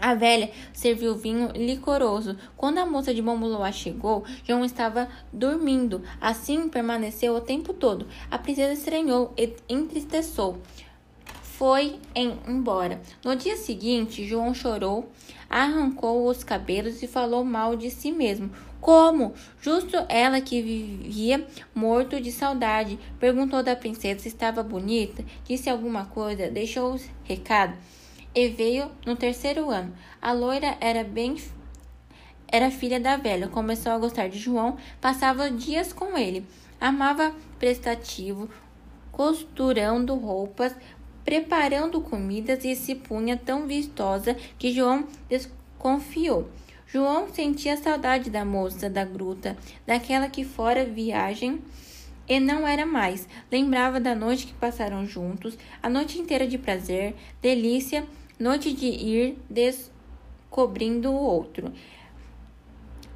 A 0.00 0.14
velha 0.14 0.50
serviu 0.72 1.14
vinho 1.14 1.52
licoroso. 1.54 2.34
Quando 2.56 2.78
a 2.78 2.86
moça 2.86 3.12
de 3.12 3.20
Bombuluá 3.20 3.70
chegou, 3.70 4.24
João 4.42 4.64
estava 4.64 5.06
dormindo. 5.30 6.02
Assim 6.18 6.70
permaneceu 6.70 7.34
o 7.34 7.40
tempo 7.40 7.74
todo. 7.74 8.06
A 8.30 8.38
princesa 8.38 8.72
estranhou 8.72 9.34
e 9.36 9.54
entristeceu. 9.68 10.58
Foi 11.42 11.98
em, 12.14 12.38
embora. 12.48 13.02
No 13.22 13.36
dia 13.36 13.58
seguinte, 13.58 14.26
João 14.26 14.54
chorou, 14.54 15.10
arrancou 15.50 16.26
os 16.26 16.42
cabelos 16.42 17.02
e 17.02 17.06
falou 17.06 17.44
mal 17.44 17.76
de 17.76 17.90
si 17.90 18.10
mesmo. 18.10 18.50
Como? 18.80 19.34
Justo 19.60 19.98
ela 20.08 20.40
que 20.40 20.62
vivia 20.62 21.46
morto 21.74 22.18
de 22.18 22.32
saudade. 22.32 22.98
Perguntou 23.18 23.62
da 23.62 23.76
princesa 23.76 24.20
se 24.20 24.28
estava 24.28 24.62
bonita, 24.62 25.22
disse 25.44 25.68
alguma 25.68 26.06
coisa, 26.06 26.48
deixou 26.50 26.98
recado 27.24 27.76
e 28.34 28.48
veio 28.48 28.90
no 29.04 29.16
terceiro 29.16 29.70
ano. 29.70 29.94
A 30.20 30.32
loira 30.32 30.76
era 30.80 31.04
bem 31.04 31.36
era 32.52 32.70
filha 32.70 32.98
da 32.98 33.16
velha, 33.16 33.46
começou 33.46 33.92
a 33.92 33.98
gostar 33.98 34.28
de 34.28 34.38
João, 34.38 34.76
passava 35.00 35.48
dias 35.48 35.92
com 35.92 36.18
ele, 36.18 36.44
amava 36.80 37.32
prestativo, 37.60 38.50
costurando 39.12 40.16
roupas, 40.16 40.74
preparando 41.24 42.00
comidas 42.00 42.64
e 42.64 42.74
se 42.74 42.96
punha 42.96 43.36
tão 43.36 43.68
vistosa 43.68 44.34
que 44.58 44.72
João 44.72 45.06
desconfiou. 45.28 46.48
João 46.88 47.32
sentia 47.32 47.76
saudade 47.76 48.30
da 48.30 48.44
moça 48.44 48.90
da 48.90 49.04
gruta, 49.04 49.56
daquela 49.86 50.28
que 50.28 50.44
fora 50.44 50.84
viagem 50.84 51.62
e 52.28 52.40
não 52.40 52.66
era 52.66 52.84
mais. 52.84 53.28
Lembrava 53.50 54.00
da 54.00 54.12
noite 54.12 54.46
que 54.46 54.54
passaram 54.54 55.06
juntos, 55.06 55.56
a 55.80 55.88
noite 55.88 56.18
inteira 56.18 56.48
de 56.48 56.58
prazer, 56.58 57.14
delícia 57.40 58.04
noite 58.40 58.72
de 58.72 58.86
ir 58.86 59.38
descobrindo 59.50 61.10
o 61.10 61.14
outro. 61.14 61.70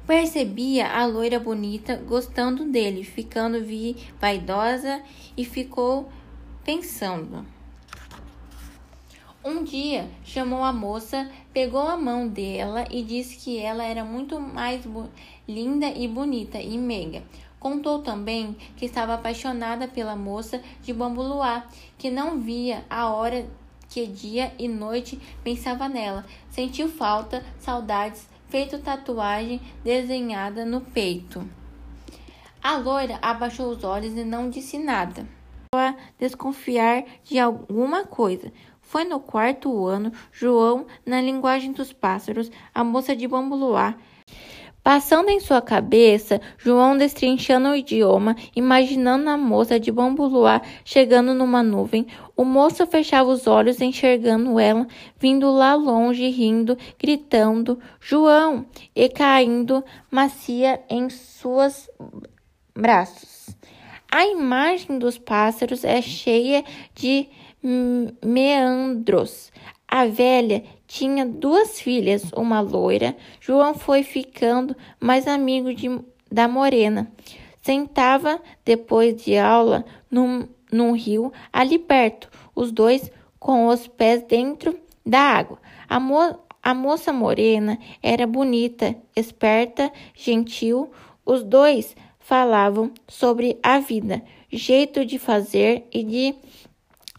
Percebia 0.05 0.87
a 0.87 1.03
loira 1.07 1.39
bonita 1.39 1.95
gostando 1.95 2.63
dele, 2.65 3.03
ficando 3.03 3.59
vi 3.63 3.97
vaidosa 4.21 5.01
e 5.35 5.43
ficou 5.43 6.07
pensando. 6.63 7.43
Um 9.43 9.63
dia 9.63 10.07
chamou 10.23 10.63
a 10.63 10.71
moça, 10.71 11.29
pegou 11.51 11.87
a 11.87 11.97
mão 11.97 12.27
dela 12.27 12.85
e 12.91 13.01
disse 13.01 13.37
que 13.37 13.57
ela 13.57 13.83
era 13.83 14.05
muito 14.05 14.39
mais 14.39 14.83
linda 15.47 15.87
e 15.87 16.07
bonita 16.07 16.59
e 16.59 16.77
meiga. 16.77 17.23
Contou 17.59 17.99
também 17.99 18.55
que 18.77 18.85
estava 18.85 19.15
apaixonada 19.15 19.87
pela 19.87 20.15
moça 20.15 20.61
de 20.83 20.93
Bambuluá, 20.93 21.67
que 21.97 22.11
não 22.11 22.39
via 22.39 22.85
a 22.87 23.09
hora 23.09 23.47
que 23.89 24.05
dia 24.05 24.53
e 24.57 24.67
noite 24.67 25.19
pensava 25.43 25.87
nela. 25.87 26.25
Sentiu 26.49 26.87
falta, 26.87 27.43
saudades, 27.59 28.27
feito 28.47 28.79
tatuagem 28.79 29.61
desenhada 29.83 30.65
no 30.65 30.81
peito. 30.81 31.47
A 32.61 32.77
loira 32.77 33.19
abaixou 33.21 33.69
os 33.69 33.83
olhos 33.83 34.13
e 34.17 34.23
não 34.23 34.49
disse 34.49 34.77
nada. 34.77 35.27
A 35.75 35.95
desconfiar 36.17 37.03
de 37.23 37.37
alguma 37.37 38.05
coisa. 38.05 38.51
Foi 38.81 39.03
no 39.03 39.19
quarto 39.19 39.85
ano, 39.85 40.11
João, 40.31 40.85
na 41.05 41.19
linguagem 41.19 41.71
dos 41.71 41.91
pássaros, 41.91 42.51
a 42.73 42.83
moça 42.83 43.15
de 43.15 43.27
Bambuluá, 43.27 43.95
Passando 44.85 45.29
em 45.29 45.39
sua 45.39 45.63
cabeça, 45.63 46.39
João 46.59 46.95
destrinchando 46.95 47.69
o 47.69 47.75
idioma, 47.75 48.35
imaginando 48.55 49.27
a 49.31 49.35
moça 49.35 49.79
de 49.79 49.91
Bambuluá 49.91 50.61
chegando 50.83 51.33
numa 51.33 51.63
nuvem. 51.63 52.05
O 52.37 52.43
moço 52.43 52.85
fechava 52.85 53.29
os 53.29 53.47
olhos, 53.47 53.79
enxergando 53.79 54.59
ela, 54.59 54.85
vindo 55.17 55.49
lá 55.51 55.73
longe, 55.73 56.29
rindo, 56.29 56.77
gritando, 56.99 57.79
João, 57.99 58.65
e 58.93 59.07
caindo 59.07 59.83
macia 60.11 60.81
em 60.89 61.09
seus 61.09 61.89
braços. 62.75 63.55
A 64.11 64.25
imagem 64.25 64.99
dos 64.99 65.17
pássaros 65.17 65.83
é 65.83 66.01
cheia 66.01 66.63
de 66.93 67.27
meandros. 68.23 69.51
A 69.87 70.05
velha 70.05 70.63
tinha 70.87 71.25
duas 71.25 71.79
filhas, 71.79 72.31
uma 72.35 72.59
loira. 72.59 73.15
João 73.39 73.73
foi 73.73 74.03
ficando 74.03 74.75
mais 74.99 75.27
amigo 75.27 75.73
de, 75.73 75.89
da 76.31 76.47
morena. 76.47 77.11
Sentava 77.61 78.39
depois 78.63 79.15
de 79.15 79.37
aula 79.37 79.83
num, 80.09 80.47
num 80.71 80.93
rio 80.93 81.31
ali 81.51 81.77
perto, 81.77 82.29
os 82.53 82.71
dois 82.71 83.11
com 83.39 83.67
os 83.67 83.87
pés 83.87 84.23
dentro 84.23 84.77
da 85.05 85.19
água. 85.19 85.59
A, 85.87 85.99
mo 85.99 86.39
a 86.63 86.73
moça 86.73 87.13
morena 87.13 87.77
era 88.01 88.25
bonita, 88.25 88.95
esperta, 89.15 89.91
gentil. 90.15 90.91
Os 91.23 91.43
dois 91.43 91.95
falavam 92.19 92.91
sobre 93.07 93.59
a 93.61 93.77
vida, 93.77 94.23
jeito 94.51 95.05
de 95.05 95.19
fazer 95.19 95.87
e 95.93 96.03
de 96.03 96.35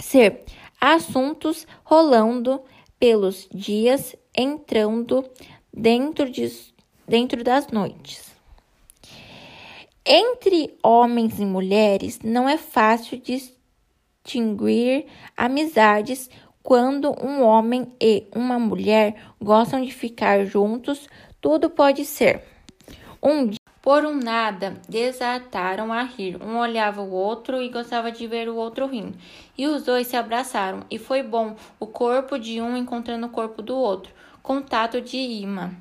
ser, 0.01 0.45
assuntos 0.81 1.67
rolando 1.85 2.61
pelos 2.99 3.49
dias, 3.55 4.17
entrando 4.37 5.25
dentro, 5.73 6.29
de, 6.29 6.51
dentro 7.07 7.45
das 7.45 7.69
noites. 7.69 8.36
Entre 10.09 10.73
homens 10.85 11.41
e 11.41 11.45
mulheres 11.45 12.21
não 12.23 12.49
é 12.49 12.57
fácil 12.57 13.21
distinguir 13.21 15.07
amizades 15.37 16.31
quando 16.63 17.11
um 17.21 17.43
homem 17.43 17.93
e 18.01 18.25
uma 18.33 18.57
mulher 18.57 19.17
gostam 19.43 19.83
de 19.83 19.93
ficar 19.93 20.45
juntos, 20.45 21.09
tudo 21.41 21.69
pode 21.69 22.05
ser. 22.05 22.41
Um 23.21 23.49
dia, 23.49 23.59
por 23.83 24.05
um 24.05 24.15
nada, 24.15 24.81
desataram 24.89 25.93
a 25.93 26.05
rir. 26.05 26.41
Um 26.41 26.57
olhava 26.59 27.03
o 27.03 27.11
outro 27.11 27.61
e 27.61 27.69
gostava 27.69 28.13
de 28.13 28.29
ver 28.29 28.49
o 28.49 28.55
outro 28.55 28.87
rindo. 28.87 29.19
E 29.59 29.67
os 29.67 29.83
dois 29.83 30.07
se 30.07 30.17
abraçaram, 30.17 30.85
e 30.89 30.99
foi 30.99 31.21
bom 31.21 31.57
o 31.81 31.87
corpo 31.87 32.39
de 32.39 32.61
um 32.61 32.77
encontrando 32.77 33.27
o 33.27 33.31
corpo 33.31 33.61
do 33.61 33.75
outro. 33.75 34.15
Contato 34.41 35.01
de 35.01 35.17
imã. 35.17 35.75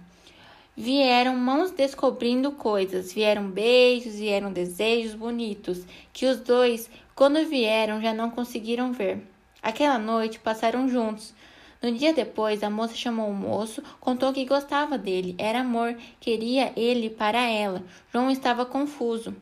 Vieram 0.78 1.38
mãos 1.38 1.72
descobrindo 1.72 2.52
coisas, 2.52 3.14
vieram 3.14 3.50
beijos, 3.50 4.16
vieram 4.16 4.52
desejos 4.52 5.14
bonitos, 5.14 5.86
que 6.12 6.26
os 6.26 6.42
dois, 6.42 6.90
quando 7.16 7.48
vieram, 7.48 8.02
já 8.02 8.14
não 8.14 8.30
conseguiram 8.30 8.92
ver. 8.92 9.26
Aquela 9.64 9.98
noite 9.98 10.38
passaram 10.38 10.90
juntos. 10.90 11.34
No 11.82 11.90
dia 11.94 12.14
depois, 12.14 12.62
a 12.62 12.70
moça 12.70 12.94
chamou 12.94 13.30
o 13.30 13.34
moço, 13.34 13.82
contou 14.02 14.34
que 14.34 14.44
gostava 14.44 14.98
dele, 14.98 15.34
era 15.38 15.62
amor, 15.62 15.96
queria 16.20 16.74
ele 16.76 17.10
para 17.10 17.42
ela. 17.42 17.82
João 18.12 18.30
estava 18.30 18.66
confuso. 18.66 19.34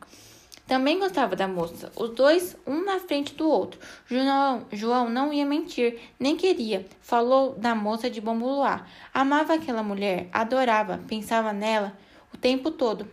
Também 0.66 0.98
gostava 0.98 1.36
da 1.36 1.46
moça, 1.46 1.92
os 1.94 2.10
dois, 2.10 2.56
um 2.66 2.84
na 2.84 2.98
frente 2.98 3.34
do 3.34 3.46
outro. 3.46 3.78
João, 4.06 4.64
João 4.72 5.10
não 5.10 5.30
ia 5.30 5.44
mentir, 5.44 6.00
nem 6.18 6.36
queria. 6.36 6.86
Falou 7.02 7.54
da 7.54 7.74
moça 7.74 8.08
de 8.08 8.18
Bambuluá. 8.18 8.86
Amava 9.12 9.54
aquela 9.54 9.82
mulher, 9.82 10.26
adorava, 10.32 11.00
pensava 11.06 11.52
nela 11.52 11.92
o 12.32 12.38
tempo 12.38 12.70
todo. 12.70 13.06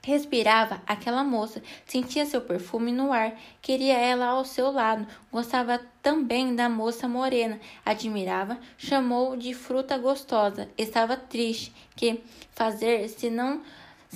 Respirava 0.00 0.80
aquela 0.86 1.24
moça, 1.24 1.60
sentia 1.84 2.24
seu 2.24 2.40
perfume 2.40 2.92
no 2.92 3.12
ar, 3.12 3.36
queria 3.60 3.98
ela 3.98 4.26
ao 4.26 4.44
seu 4.44 4.70
lado, 4.70 5.04
gostava 5.32 5.80
também 6.00 6.54
da 6.54 6.68
moça 6.68 7.08
morena, 7.08 7.58
admirava, 7.84 8.56
chamou 8.78 9.36
de 9.36 9.52
fruta 9.52 9.98
gostosa, 9.98 10.68
estava 10.78 11.16
triste, 11.16 11.74
que 11.96 12.22
fazer 12.52 13.08
se 13.08 13.28
não 13.28 13.60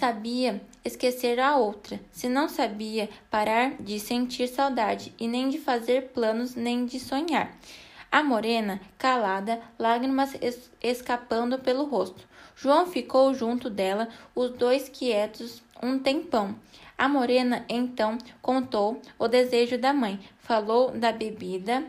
sabia 0.00 0.62
esquecer 0.82 1.38
a 1.38 1.58
outra, 1.58 2.00
se 2.10 2.26
não 2.26 2.48
sabia 2.48 3.10
parar 3.30 3.74
de 3.78 4.00
sentir 4.00 4.48
saudade 4.48 5.14
e 5.20 5.28
nem 5.28 5.50
de 5.50 5.58
fazer 5.58 6.08
planos 6.14 6.54
nem 6.54 6.86
de 6.86 6.98
sonhar. 6.98 7.54
A 8.10 8.22
morena, 8.22 8.80
calada, 8.96 9.60
lágrimas 9.78 10.34
es 10.40 10.70
escapando 10.82 11.58
pelo 11.58 11.84
rosto. 11.84 12.26
João 12.56 12.86
ficou 12.86 13.34
junto 13.34 13.68
dela, 13.68 14.08
os 14.34 14.50
dois 14.52 14.88
quietos 14.88 15.62
um 15.82 15.98
tempão. 15.98 16.56
A 16.96 17.06
morena 17.06 17.66
então 17.68 18.16
contou 18.40 19.02
o 19.18 19.28
desejo 19.28 19.76
da 19.76 19.92
mãe, 19.92 20.18
falou 20.38 20.92
da 20.92 21.12
bebida, 21.12 21.84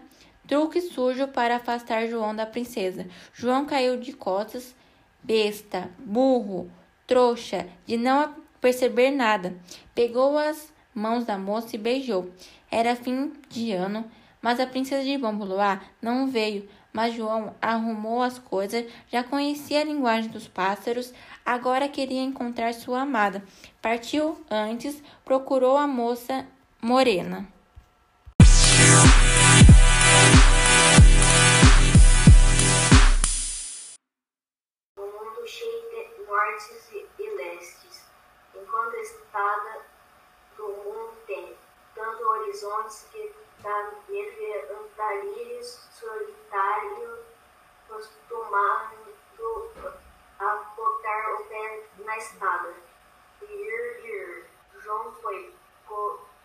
truque 0.46 0.82
sujo 0.82 1.30
para 1.30 1.56
afastar 1.56 2.08
João 2.08 2.36
da 2.36 2.46
princesa. 2.46 3.08
João 3.34 3.65
caiu 3.65 3.98
de 3.98 4.12
costas, 4.12 4.75
besta, 5.24 5.89
burro, 5.98 6.70
trouxa, 7.12 7.68
de 7.86 7.98
não 7.98 8.34
perceber 8.62 9.12
nada. 9.12 9.53
Pegou 9.94 10.38
as 10.38 10.72
mãos 10.96 11.25
da 11.25 11.38
moça 11.38 11.75
e 11.75 11.77
beijou. 11.77 12.32
Era 12.72 12.96
fim 12.96 13.34
de 13.50 13.74
ano, 13.74 14.10
mas 14.41 14.62
a 14.62 14.65
princesa 14.65 15.03
de 15.03 15.18
Bambuloá 15.18 15.82
não 16.01 16.30
veio. 16.30 16.70
Mas 16.94 17.13
João 17.13 17.53
arrumou 17.62 18.22
as 18.22 18.39
coisas, 18.39 18.86
já 19.10 19.26
conhecia 19.26 19.82
a 19.82 19.84
linguagem 19.84 20.30
dos 20.30 20.47
pássaros, 20.47 21.13
agora 21.45 21.89
queria 21.89 22.21
encontrar 22.21 22.74
sua 22.74 23.02
amada. 23.02 23.43
Partiu 23.82 24.38
antes, 24.50 25.04
procurou 25.26 25.76
a 25.76 25.88
moça 25.88 26.47
morena. 26.82 27.45
Horizontes 42.62 43.08
que 43.12 43.36
da 43.63 43.91
neve 44.08 44.67
andarilhos 44.71 45.88
solitário 45.91 47.19
costumado 47.88 48.97
a 50.39 50.56
botar 50.76 51.34
o 51.34 51.45
pé 51.45 51.84
na 52.00 52.17
espada. 52.17 52.74
Ir, 53.41 54.06
ir. 54.06 54.45
João 54.80 55.12
foi, 55.13 55.54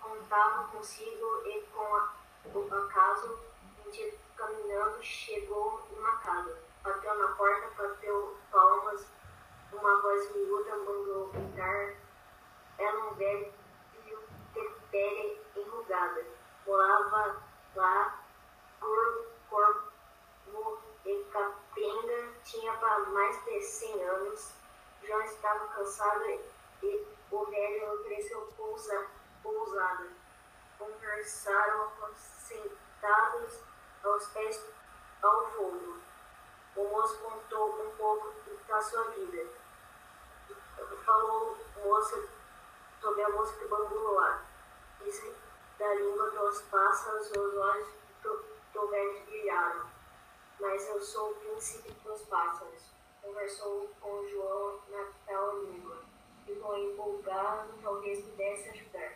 contava 0.01 0.69
consigo 0.69 1.43
e 1.47 1.63
com 1.73 2.59
o 2.59 2.75
acaso 2.75 3.39
de 3.91 4.13
caminhando 4.37 5.03
chegou 5.03 5.83
numa 5.91 6.17
casa. 6.19 6.59
Bateu 6.83 7.15
na 7.19 7.29
porta, 7.29 7.71
bateu 7.77 8.37
palmas, 8.51 9.07
uma 9.73 10.01
voz 10.01 10.35
miúda 10.35 10.77
mandou 10.77 11.33
entrar. 11.35 11.95
Era 12.79 12.99
um 13.05 13.15
velho 13.15 13.53
de 14.05 14.71
pele 14.91 15.47
enrugada. 15.57 16.25
Morava 16.67 17.43
lá 17.75 18.25
por 18.81 19.27
corpo 19.49 19.93
e 21.05 21.25
capenga, 21.33 22.33
tinha 22.45 22.73
mais 23.13 23.45
de 23.45 23.61
cem 23.63 24.03
anos. 24.03 24.53
João 25.03 25.23
cansado 25.87 26.25
e 26.83 27.07
o 27.31 27.47
velho 27.47 27.95
ofereceu 27.95 28.53
pousa, 28.57 29.07
pousada. 29.41 30.09
Conversaram 30.79 31.93
sentados 32.17 33.61
aos 34.03 34.27
pés 34.29 34.65
ao 35.23 35.47
fogo. 35.53 35.99
O 36.75 36.85
moço 36.89 37.19
contou 37.19 37.87
um 37.87 37.91
pouco 37.97 38.35
da 38.67 38.83
sua 38.83 39.05
vida. 39.11 39.47
Falou 41.05 41.57
o 41.77 41.89
moço 41.89 42.29
sobre 43.01 43.23
a 43.23 43.29
moça 43.31 43.57
de 43.57 43.69
bambu 43.69 44.13
lá. 44.13 44.45
Disse 45.01 45.35
da 45.79 45.95
língua 45.95 46.31
dos 46.33 46.63
pássaros, 46.63 47.31
os 47.31 47.57
olhos 47.57 47.89
do, 48.23 48.45
do 48.75 48.89
verde 48.89 49.21
brilharam. 49.27 49.87
Mas 50.59 50.89
eu 50.89 51.01
sou 51.01 51.31
o 51.31 51.35
príncipe 51.37 51.93
dos 51.93 52.23
pássaros. 52.23 52.96
Conversou 53.27 53.91
com 54.01 54.25
João 54.29 54.79
na 54.89 55.05
tal 55.27 55.59
língua 55.65 55.99
ficou 56.47 56.79
empolgado, 56.79 57.75
talvez 57.83 58.25
pudesse 58.25 58.69
ajudar. 58.69 59.15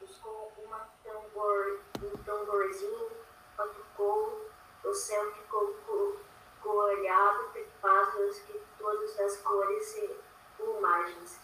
Buscou 0.00 0.50
uma 0.56 0.88
tambor, 1.04 1.80
um 2.02 2.16
tamborzinho, 2.24 3.10
batucou, 3.54 4.48
o 4.82 4.94
céu 4.94 5.30
ficou 5.34 5.74
coloreado 6.62 7.52
de 7.52 7.64
pássaros 7.82 8.46
de 8.46 8.58
todas 8.78 9.20
as 9.20 9.36
cores 9.42 9.94
e 9.98 10.18
plumagens. 10.56 11.38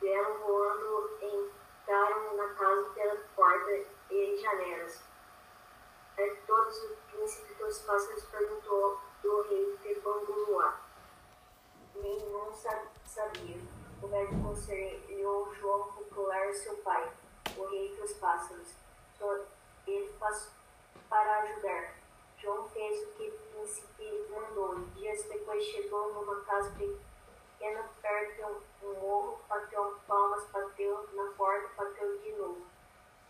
Vieram 0.00 0.38
voando, 0.38 1.18
entraram 1.20 2.36
na 2.38 2.54
casa 2.54 2.88
pela 2.94 3.16
porta 3.36 3.70
e 4.10 4.36
janelas. 4.38 5.02
É, 6.16 6.34
todos 6.46 6.82
os 6.84 6.98
príncipes 7.12 7.56
dos 7.58 7.78
pássaros 7.82 8.24
perguntou 8.24 8.98
do 9.22 9.42
rei 9.42 9.76
de 9.82 9.94
Banguluá. 11.98 12.44
Nenhum 12.48 12.52
sabia 13.04 13.56
o 14.00 14.06
velho 14.06 14.42
conselhou 14.42 15.54
João 15.56 15.92
Popular, 15.92 16.52
seu 16.54 16.76
pai, 16.78 17.10
o 17.56 17.64
rei 17.66 17.96
dos 17.96 18.12
pássaros. 18.14 18.74
Ele 19.86 20.12
passou 20.20 20.52
para 21.08 21.42
ajudar. 21.42 21.94
João 22.38 22.68
fez 22.68 23.02
o 23.02 23.12
que 23.12 23.28
o 23.28 23.38
príncipe 23.52 24.26
mandou. 24.30 24.78
Dias 24.94 25.24
depois 25.24 25.64
chegou 25.64 26.12
numa 26.14 26.40
casa 26.42 26.70
pequena 26.70 27.88
perto 28.00 28.62
de 28.78 28.86
um 28.86 28.94
morro, 29.00 29.40
bateu 29.48 29.98
palmas, 30.06 30.44
bateu 30.52 31.08
na 31.14 31.32
porta, 31.32 31.68
bateu 31.76 32.18
de 32.18 32.32
novo. 32.32 32.62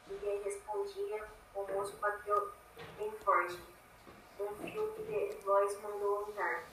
Ninguém 0.08 0.42
respondia, 0.42 1.26
o 1.54 1.66
moço 1.72 1.96
bateu 1.96 2.52
bem 2.98 3.10
forte. 3.24 3.58
Um 4.38 4.54
fio 4.56 4.92
de 4.98 5.36
voz 5.44 5.80
mandou 5.80 6.28
entrar. 6.28 6.64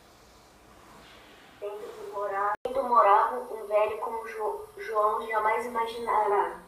Dentro 1.65 1.87
do 1.87 2.13
morava, 2.13 2.53
dentro 2.63 2.83
morava 2.83 3.37
um 3.37 3.65
velho 3.65 3.97
como 3.97 4.27
jo, 4.27 4.67
João 4.77 5.27
jamais 5.27 5.65
imaginará. 5.65 6.59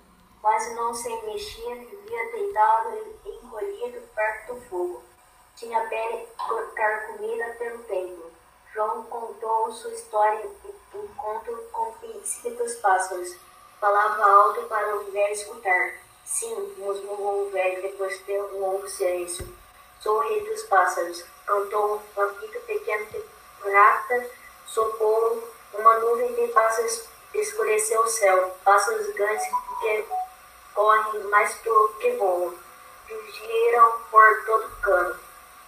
Quase 0.41 0.73
não 0.73 0.91
se 0.91 1.09
mexia, 1.21 1.75
vivia 1.75 2.31
deitado 2.31 2.95
e 3.23 3.29
encolhido 3.29 4.01
perto 4.15 4.55
do 4.55 4.61
fogo. 4.61 5.03
Tinha 5.55 5.87
pele 5.87 6.27
carcomida 6.75 7.45
pelo 7.59 7.83
tempo. 7.83 8.31
João 8.73 9.03
contou 9.03 9.71
sua 9.71 9.91
história 9.91 10.49
em 10.93 10.99
encontro 10.99 11.63
com 11.71 11.93
dos 12.57 12.73
pássaros. 12.75 13.35
Falava 13.79 14.25
alto 14.25 14.63
para 14.63 14.95
o 14.95 15.11
velho 15.11 15.31
escutar. 15.31 15.93
Sim, 16.25 16.73
musmurou 16.77 17.45
o 17.45 17.49
velho 17.51 17.83
depois 17.83 18.17
de 18.25 18.39
um 18.39 18.59
longo 18.59 18.87
silêncio. 18.87 19.47
sou 19.99 20.17
o 20.17 20.21
rei 20.21 20.43
dos 20.43 20.63
pássaros. 20.63 21.23
Cantou 21.45 22.01
um 22.17 22.21
apito 22.21 22.59
pequeno 22.61 23.05
de 23.05 23.23
prata, 23.61 24.29
soprou 24.67 25.43
uma 25.73 25.99
nuvem 25.99 26.33
de 26.33 26.47
pássaros, 26.49 27.07
escureceu 27.33 28.01
o 28.01 28.07
céu. 28.07 28.55
Pássaros 28.63 29.07
grandes 29.13 29.45
que 29.79 30.05
correm 30.73 31.23
mais 31.25 31.55
do 31.61 31.89
que 31.99 32.11
voam. 32.13 32.53
Fugiram 33.07 33.93
por 34.11 34.45
todo 34.45 34.81
cano. 34.81 35.19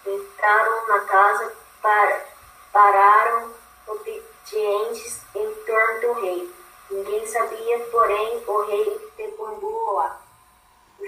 Entraram 0.06 0.88
na 0.88 1.00
casa, 1.02 1.54
para, 1.82 2.26
pararam 2.72 3.54
obedientes 3.88 5.22
em 5.36 5.54
torno 5.66 6.02
do 6.02 6.14
rei. 6.22 6.54
Ninguém 6.90 7.26
sabia, 7.28 7.80
porém, 7.92 8.44
o 8.48 8.62
rei 8.64 9.12
de 9.16 9.28
Bambuloá. 9.38 10.20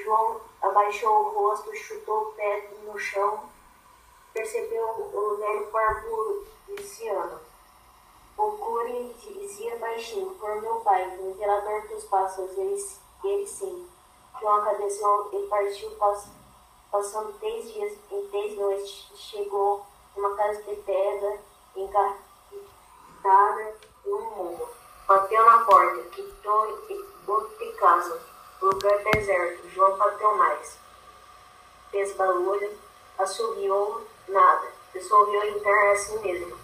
João 0.04 0.42
abaixou 0.62 1.12
o 1.12 1.30
rosto, 1.30 1.76
chutou 1.76 2.22
o 2.22 2.34
pé 2.34 2.70
no 2.84 2.98
chão, 2.98 3.50
percebeu 4.34 4.86
o 4.86 5.38
velho 5.38 5.72
barbuciano. 5.72 7.51
O 8.42 8.54
Curi 8.54 9.16
dizia 9.20 9.76
baixinho, 9.76 10.32
por 10.32 10.60
meu 10.64 10.78
pai, 10.78 11.16
o 11.20 11.32
velador 11.36 11.88
dos 11.88 12.06
pássaros, 12.06 12.58
ele, 12.58 12.84
ele 13.24 13.46
sim. 13.46 13.88
João 14.40 14.56
agradeceu 14.56 15.30
e 15.32 15.48
partiu, 15.48 15.92
passando 16.92 17.38
três 17.40 17.72
dias 17.72 17.94
e 18.12 18.28
três 18.32 18.58
noites, 18.58 19.12
chegou 19.16 19.86
numa 20.16 20.36
casa 20.36 20.60
de 20.64 20.76
pedra, 20.78 21.38
encartada 21.76 23.76
em 24.08 24.12
um 24.12 24.32
mundo. 24.32 24.68
Bateu 25.08 25.46
na 25.46 25.64
porta, 25.64 26.02
quitou 26.10 26.82
de 27.60 27.72
casa 27.74 28.20
lugar 28.60 29.04
deserto. 29.04 29.70
João 29.70 29.96
bateu 29.98 30.36
mais. 30.36 30.80
Fez 31.92 32.16
barulho, 32.16 32.76
assobiou, 33.20 34.02
nada. 34.28 34.68
Resolveu 34.96 35.44
entrar 35.44 35.92
assim 35.92 36.18
mesmo. 36.22 36.61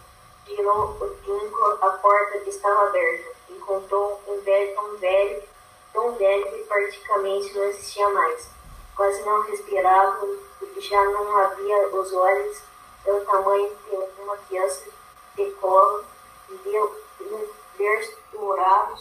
Tirou 0.48 0.98
o 1.00 1.10
trinco, 1.24 1.64
a 1.82 1.90
porta 1.92 2.38
estava 2.50 2.88
aberta. 2.88 3.32
Encontrou 3.50 4.20
um 4.28 4.40
velho 4.42 4.74
tão 4.74 4.98
velho, 4.98 5.44
tão 5.94 6.16
velho 6.16 6.52
que 6.52 6.64
praticamente 6.64 7.54
não 7.54 7.66
existia 7.66 8.10
mais. 8.10 8.50
Quase 8.96 9.22
não 9.24 9.42
respirava, 9.44 10.28
já 10.80 11.04
não 11.04 11.38
havia 11.38 11.88
os 11.90 12.14
olhos, 12.14 12.62
pelo 13.04 13.22
tamanho 13.22 13.72
de 13.90 14.22
uma 14.22 14.38
criança 14.38 14.84
de 15.36 15.52
colo, 15.52 16.04
deu 16.64 17.02
um 17.22 17.48
berço 17.78 18.18
dourado, 18.34 18.96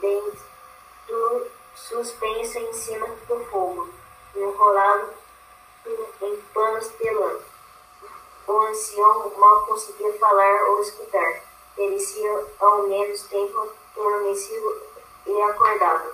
dentes, 0.00 0.42
tudo 1.06 1.50
suspensa 1.74 2.58
em 2.58 2.72
cima 2.72 3.06
do 3.28 3.44
fogo, 3.46 3.88
enrolado 4.34 5.10
em 6.22 6.36
panos 6.52 6.88
pelando. 6.92 7.53
O 8.46 8.60
ancião 8.62 9.32
mal 9.36 9.66
conseguia 9.66 10.12
falar 10.18 10.62
ou 10.70 10.80
escutar. 10.80 11.42
Parecia 11.76 12.46
ao 12.60 12.88
menos 12.88 13.22
tempo 13.22 13.68
adormecido 13.96 14.82
e 15.26 15.42
acordado. 15.42 16.12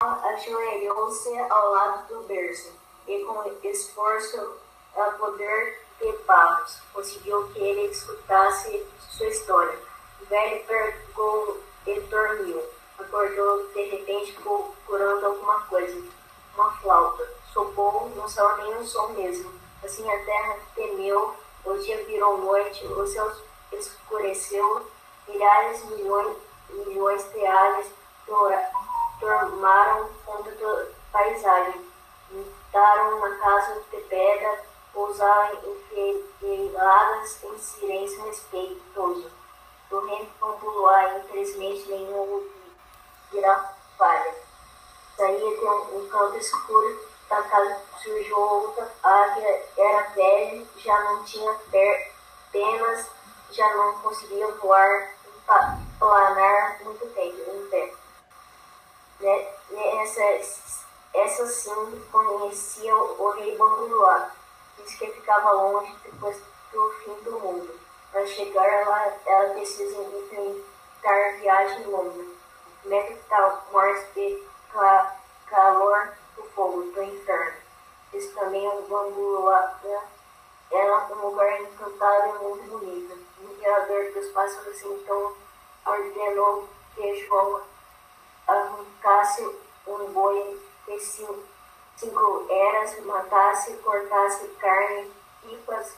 Ajoelhou-se 0.00 1.38
ao 1.38 1.70
lado 1.70 2.08
do 2.08 2.22
berço 2.26 2.72
e, 3.06 3.24
com 3.24 3.44
esforço 3.62 4.56
a 4.96 5.04
poder 5.12 5.80
de 6.00 6.12
barros, 6.26 6.78
conseguiu 6.92 7.48
que 7.48 7.60
ele 7.60 7.90
escutasse 7.90 8.86
sua 9.10 9.26
história. 9.28 9.78
O 10.20 10.26
velho 10.26 10.66
pergou 10.66 11.58
e 11.86 12.00
dormiu 12.00 12.74
acordou 12.98 13.66
de 13.68 13.82
repente 13.82 14.32
procurando 14.32 15.26
alguma 15.26 15.60
coisa. 15.62 16.02
Uma 16.54 16.70
flauta. 16.72 17.28
Sopou, 17.52 18.10
não 18.16 18.28
saiu 18.28 18.56
nenhum 18.56 18.84
som 18.84 19.08
mesmo. 19.08 19.52
Assim 19.84 20.10
a 20.10 20.24
terra 20.24 20.56
temeu, 20.74 21.34
o 21.64 21.74
dia 21.74 22.02
virou 22.04 22.38
noite, 22.38 22.86
o 22.86 23.06
céu 23.06 23.30
escureceu, 23.70 24.86
milhares, 25.28 25.84
milhões, 25.84 26.36
milhões 26.70 27.24
tomaram 29.20 30.08
conta 30.24 30.50
da 30.52 30.86
paisagem. 31.12 31.84
Entraram 32.30 33.20
na 33.20 33.36
casa 33.36 33.80
de 33.90 34.00
pedra, 34.02 34.64
pousaram 34.92 35.58
enfileiradas 35.64 37.44
em 37.44 37.58
silêncio 37.58 38.24
respeitoso. 38.24 39.30
Do 39.90 40.06
rei 40.06 40.28
popular, 40.40 41.18
infelizmente, 41.18 41.88
nenhum 41.88 42.48
falha. 43.98 44.34
Saía 45.16 45.38
de 45.38 45.66
um, 45.66 46.08
canto 46.08 46.36
escuro 46.36 47.13
da 47.34 47.42
casa 47.42 47.80
surgiu 48.02 48.38
outra 48.38 48.88
águia, 49.02 49.62
era 49.76 50.02
velha, 50.10 50.66
já 50.76 51.00
não 51.02 51.24
tinha 51.24 51.52
penas, 52.52 53.10
já 53.50 53.76
não 53.76 53.98
conseguia 53.98 54.46
voar, 54.52 55.10
planar 55.98 56.78
muito 56.84 57.06
tempo 57.14 57.50
em 57.50 57.68
pé. 57.68 57.92
Nessa, 59.70 60.22
essa 61.14 61.46
sim 61.46 62.04
conhecia 62.12 62.96
o 62.96 63.30
rei 63.30 63.56
Banguruá, 63.56 64.30
disse 64.78 64.98
que 64.98 65.12
ficava 65.12 65.50
longe 65.52 65.94
depois 66.04 66.40
do 66.72 66.90
fim 67.04 67.14
do 67.24 67.40
mundo. 67.40 67.80
Para 68.12 68.26
chegar 68.26 68.86
lá, 68.86 69.12
ela 69.26 69.54
precisa 69.54 69.96
enfrentar 69.96 71.38
viagem 71.40 71.84
longa 71.86 72.34
metal 72.84 73.66
morte 73.72 74.06
de 74.14 74.42
calor 75.48 76.12
do 76.36 76.42
fogo 76.50 76.82
do 76.82 77.02
inferno. 77.02 77.58
Isso 78.12 78.32
também 78.34 78.64
é 78.64 78.70
um 78.70 78.82
bambu 78.82 79.50
era 80.70 81.06
um 81.12 81.28
lugar 81.28 81.60
encantado 81.62 82.36
e 82.36 82.38
muito 82.44 82.70
bonito. 82.70 83.18
O 83.42 83.54
criador 83.56 84.12
dos 84.12 84.28
pássaros 84.30 84.82
então 84.82 85.34
ordenou 85.86 86.68
que 86.94 87.26
João 87.26 87.62
arrancasse 88.46 89.56
um 89.86 90.12
boi 90.12 90.60
de 90.86 91.00
cinco, 91.00 92.46
eras, 92.48 93.04
matasse, 93.04 93.74
cortasse 93.78 94.48
carne, 94.60 95.12
pipas, 95.42 95.96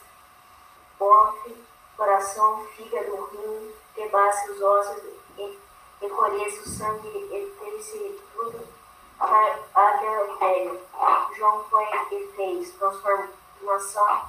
bofe, 0.99 1.55
coração, 1.95 2.65
fígado, 2.75 3.29
rim, 3.31 3.73
quebrasse 3.95 4.51
os 4.51 4.61
ossos 4.61 5.03
e 5.37 5.59
recolhesse 5.99 6.59
o 6.59 6.69
sangue 6.69 7.07
e 7.07 7.55
fez 7.59 7.91
tudo 8.33 8.76
para 9.17 9.97
velho. 10.39 10.79
João 11.35 11.63
foi 11.65 11.85
e 12.11 12.27
fez 12.35 12.71
transformação 12.73 14.21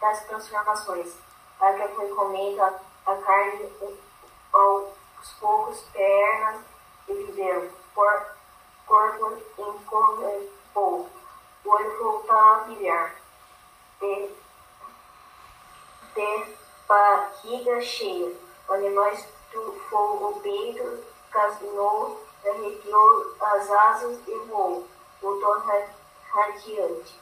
das 0.00 0.24
transformações. 0.24 1.14
Águia 1.60 1.88
foi 1.88 2.08
comendo 2.08 2.62
a, 2.62 2.74
a 3.06 3.16
carne 3.16 3.72
aos 4.52 5.32
poucos, 5.40 5.80
pernas 5.92 6.60
e 7.08 7.14
viveram. 7.14 7.68
Por, 7.94 8.26
corpo 8.86 9.36
encorpou. 9.58 11.08
O 11.64 11.70
olho 11.70 11.98
voltou 11.98 12.38
a 12.38 12.54
brilhar. 12.60 13.14
De, 14.00 14.30
de 16.14 16.56
barriga 16.86 17.80
cheia. 17.80 18.32
Animais 18.68 19.26
tufou 19.50 20.30
o 20.30 20.40
peito, 20.40 21.04
casinou, 21.30 22.22
arrepiou 22.44 23.34
as 23.40 23.70
asas 23.70 24.18
e 24.26 24.34
voou, 24.46 24.86
voltou 25.20 25.62
radiante. 26.30 27.20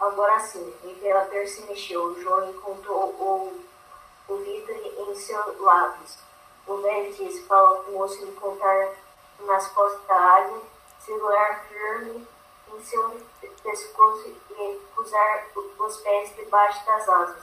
Agora 0.00 0.38
sim, 0.40 0.74
o 0.82 0.90
imperador 0.90 1.46
se 1.46 1.62
mexeu, 1.62 2.20
João 2.20 2.50
encontrou 2.50 3.10
o, 3.10 3.64
o 4.28 4.36
vidro 4.36 4.74
em 4.74 5.14
seus 5.14 5.58
lábios. 5.60 6.18
O 6.66 6.76
velho 6.78 7.12
disse 7.14 7.42
para 7.42 7.80
o 7.80 7.92
moço 7.92 8.24
encontrar 8.24 8.94
nas 9.40 9.68
costas 9.68 10.04
da 10.06 10.16
águia, 10.16 10.60
segurar 11.00 11.64
firme 11.66 12.26
em 12.72 12.82
seu 12.82 13.20
pescoço 13.62 14.34
e 14.50 14.80
usar 14.96 15.46
os 15.78 15.96
pés 15.98 16.34
debaixo 16.34 16.84
das 16.86 17.08
asas, 17.08 17.42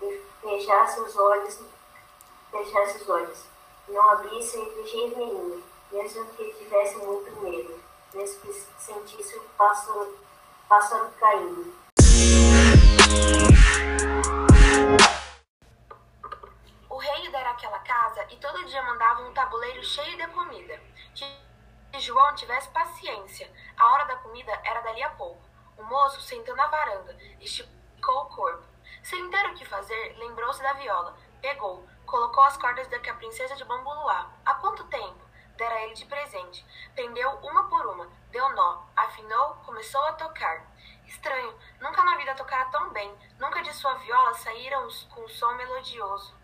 e 0.00 0.22
fechar 0.40 0.88
seus 0.88 1.16
olhos, 1.16 1.58
fechar 2.50 2.86
seus 2.86 3.08
olhos. 3.08 3.44
Não 3.88 4.10
abrisse 4.10 4.64
de 4.64 4.86
jeito 4.86 5.18
nenhum, 5.18 5.62
mesmo 5.92 6.24
que 6.34 6.52
tivesse 6.54 6.96
muito 6.96 7.30
medo, 7.42 7.78
mesmo 8.14 8.40
que 8.40 8.52
sentisse 8.78 9.36
o 9.36 9.42
pássaro, 9.58 10.18
pássaro 10.66 11.10
caindo. 11.20 11.74
O 16.88 16.96
rei 16.96 17.30
dera 17.30 17.50
aquela 17.50 17.78
casa 17.80 18.26
e 18.30 18.36
todo 18.36 18.64
dia 18.64 18.82
mandava 18.82 19.22
um 19.22 19.34
tabuleiro 19.34 19.84
cheio 19.84 20.16
de 20.16 20.26
comida. 20.28 20.80
Se 21.14 21.26
João 22.00 22.34
tivesse 22.34 22.68
paciência, 22.70 23.50
a 23.76 23.92
hora 23.92 24.04
da 24.06 24.16
comida 24.16 24.58
era 24.64 24.80
dali 24.80 25.02
a 25.02 25.10
pouco. 25.10 25.42
O 25.76 25.82
moço 25.84 26.22
sentou 26.22 26.56
na 26.56 26.68
varanda, 26.68 27.14
esticou 27.38 28.22
o 28.22 28.26
corpo. 28.26 28.64
Sem 29.02 29.30
ter 29.30 29.46
o 29.50 29.54
que 29.54 29.66
fazer, 29.66 30.16
lembrou-se 30.18 30.62
da 30.62 30.72
viola, 30.74 31.14
pegou, 31.42 31.86
colocou 32.06 32.44
as 32.44 32.56
cordas 32.56 32.88
da 32.88 32.98
que 32.98 33.10
a 33.10 33.14
princesa 33.14 33.56
de 33.56 33.64
Bambuluá, 33.64 34.30
há 34.44 34.54
quanto 34.54 34.84
tempo, 34.84 35.31
dera 35.56 35.80
ele 35.82 35.94
de 35.94 36.06
presente. 36.06 36.64
Pendeu 36.94 37.30
uma 37.38 37.68
por 37.68 37.86
uma, 37.86 38.08
deu 38.30 38.48
nó, 38.50 38.84
afinou, 38.96 39.54
começou 39.64 40.02
a 40.06 40.12
tocar. 40.12 40.66
Estranho, 41.06 41.54
nunca 41.80 42.04
na 42.04 42.16
vida 42.16 42.34
tocara 42.34 42.66
tão 42.66 42.82
também. 42.92 43.16
Nunca 43.38 43.62
de 43.62 43.72
sua 43.72 43.94
viola 43.94 44.34
saíram 44.34 44.86
com 45.10 45.22
um 45.22 45.28
som 45.28 45.52
melodioso. 45.54 46.36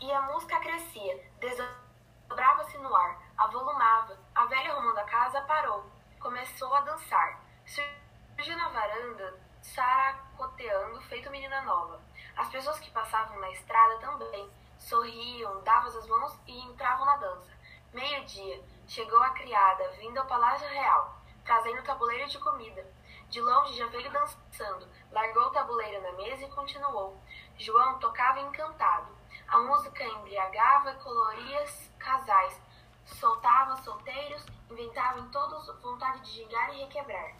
E 0.00 0.12
a 0.12 0.22
música 0.22 0.58
crescia, 0.58 1.32
desdobrava-se 1.38 2.76
no 2.78 2.94
ar, 2.94 3.22
avolumava. 3.36 4.18
A 4.34 4.46
velha 4.46 4.72
arrumando 4.72 4.98
a 4.98 5.04
casa 5.04 5.40
parou. 5.42 5.86
Começou 6.18 6.74
a 6.74 6.80
dançar. 6.80 7.40
Surgiu 7.64 8.56
na 8.56 8.68
varanda, 8.68 9.40
saracoteando, 9.62 11.00
feito 11.02 11.30
menina 11.30 11.62
nova. 11.62 12.00
As 12.36 12.48
pessoas 12.48 12.80
que 12.80 12.90
passavam 12.90 13.38
na 13.38 13.50
estrada 13.50 13.98
também 13.98 14.50
sorriam, 14.78 15.62
davam 15.62 15.88
as 15.88 16.06
mãos 16.08 16.38
e 16.46 16.58
entravam 16.64 17.06
na 17.06 17.16
dança. 17.16 17.57
Meio-dia, 17.92 18.62
chegou 18.86 19.20
a 19.22 19.30
criada, 19.30 19.88
vindo 19.92 20.18
ao 20.18 20.26
Palácio 20.26 20.68
Real, 20.68 21.16
trazendo 21.42 21.82
tabuleiro 21.82 22.28
de 22.28 22.38
comida. 22.38 22.86
De 23.30 23.40
longe 23.40 23.78
já 23.78 23.86
veio 23.86 24.12
dançando, 24.12 24.86
largou 25.10 25.44
o 25.44 25.50
tabuleiro 25.50 26.02
na 26.02 26.12
mesa 26.12 26.44
e 26.44 26.50
continuou. 26.50 27.18
João 27.56 27.98
tocava 27.98 28.40
encantado. 28.40 29.08
A 29.48 29.58
música 29.60 30.04
embriagava 30.04 30.90
e 30.90 30.96
coloria 30.96 31.64
casais, 31.98 32.60
soltava 33.06 33.76
solteiros, 33.78 34.44
inventava 34.70 35.20
em 35.20 35.28
todos 35.30 35.66
vontade 35.80 36.20
de 36.20 36.30
gingar 36.32 36.74
e 36.74 36.80
requebrar. 36.82 37.32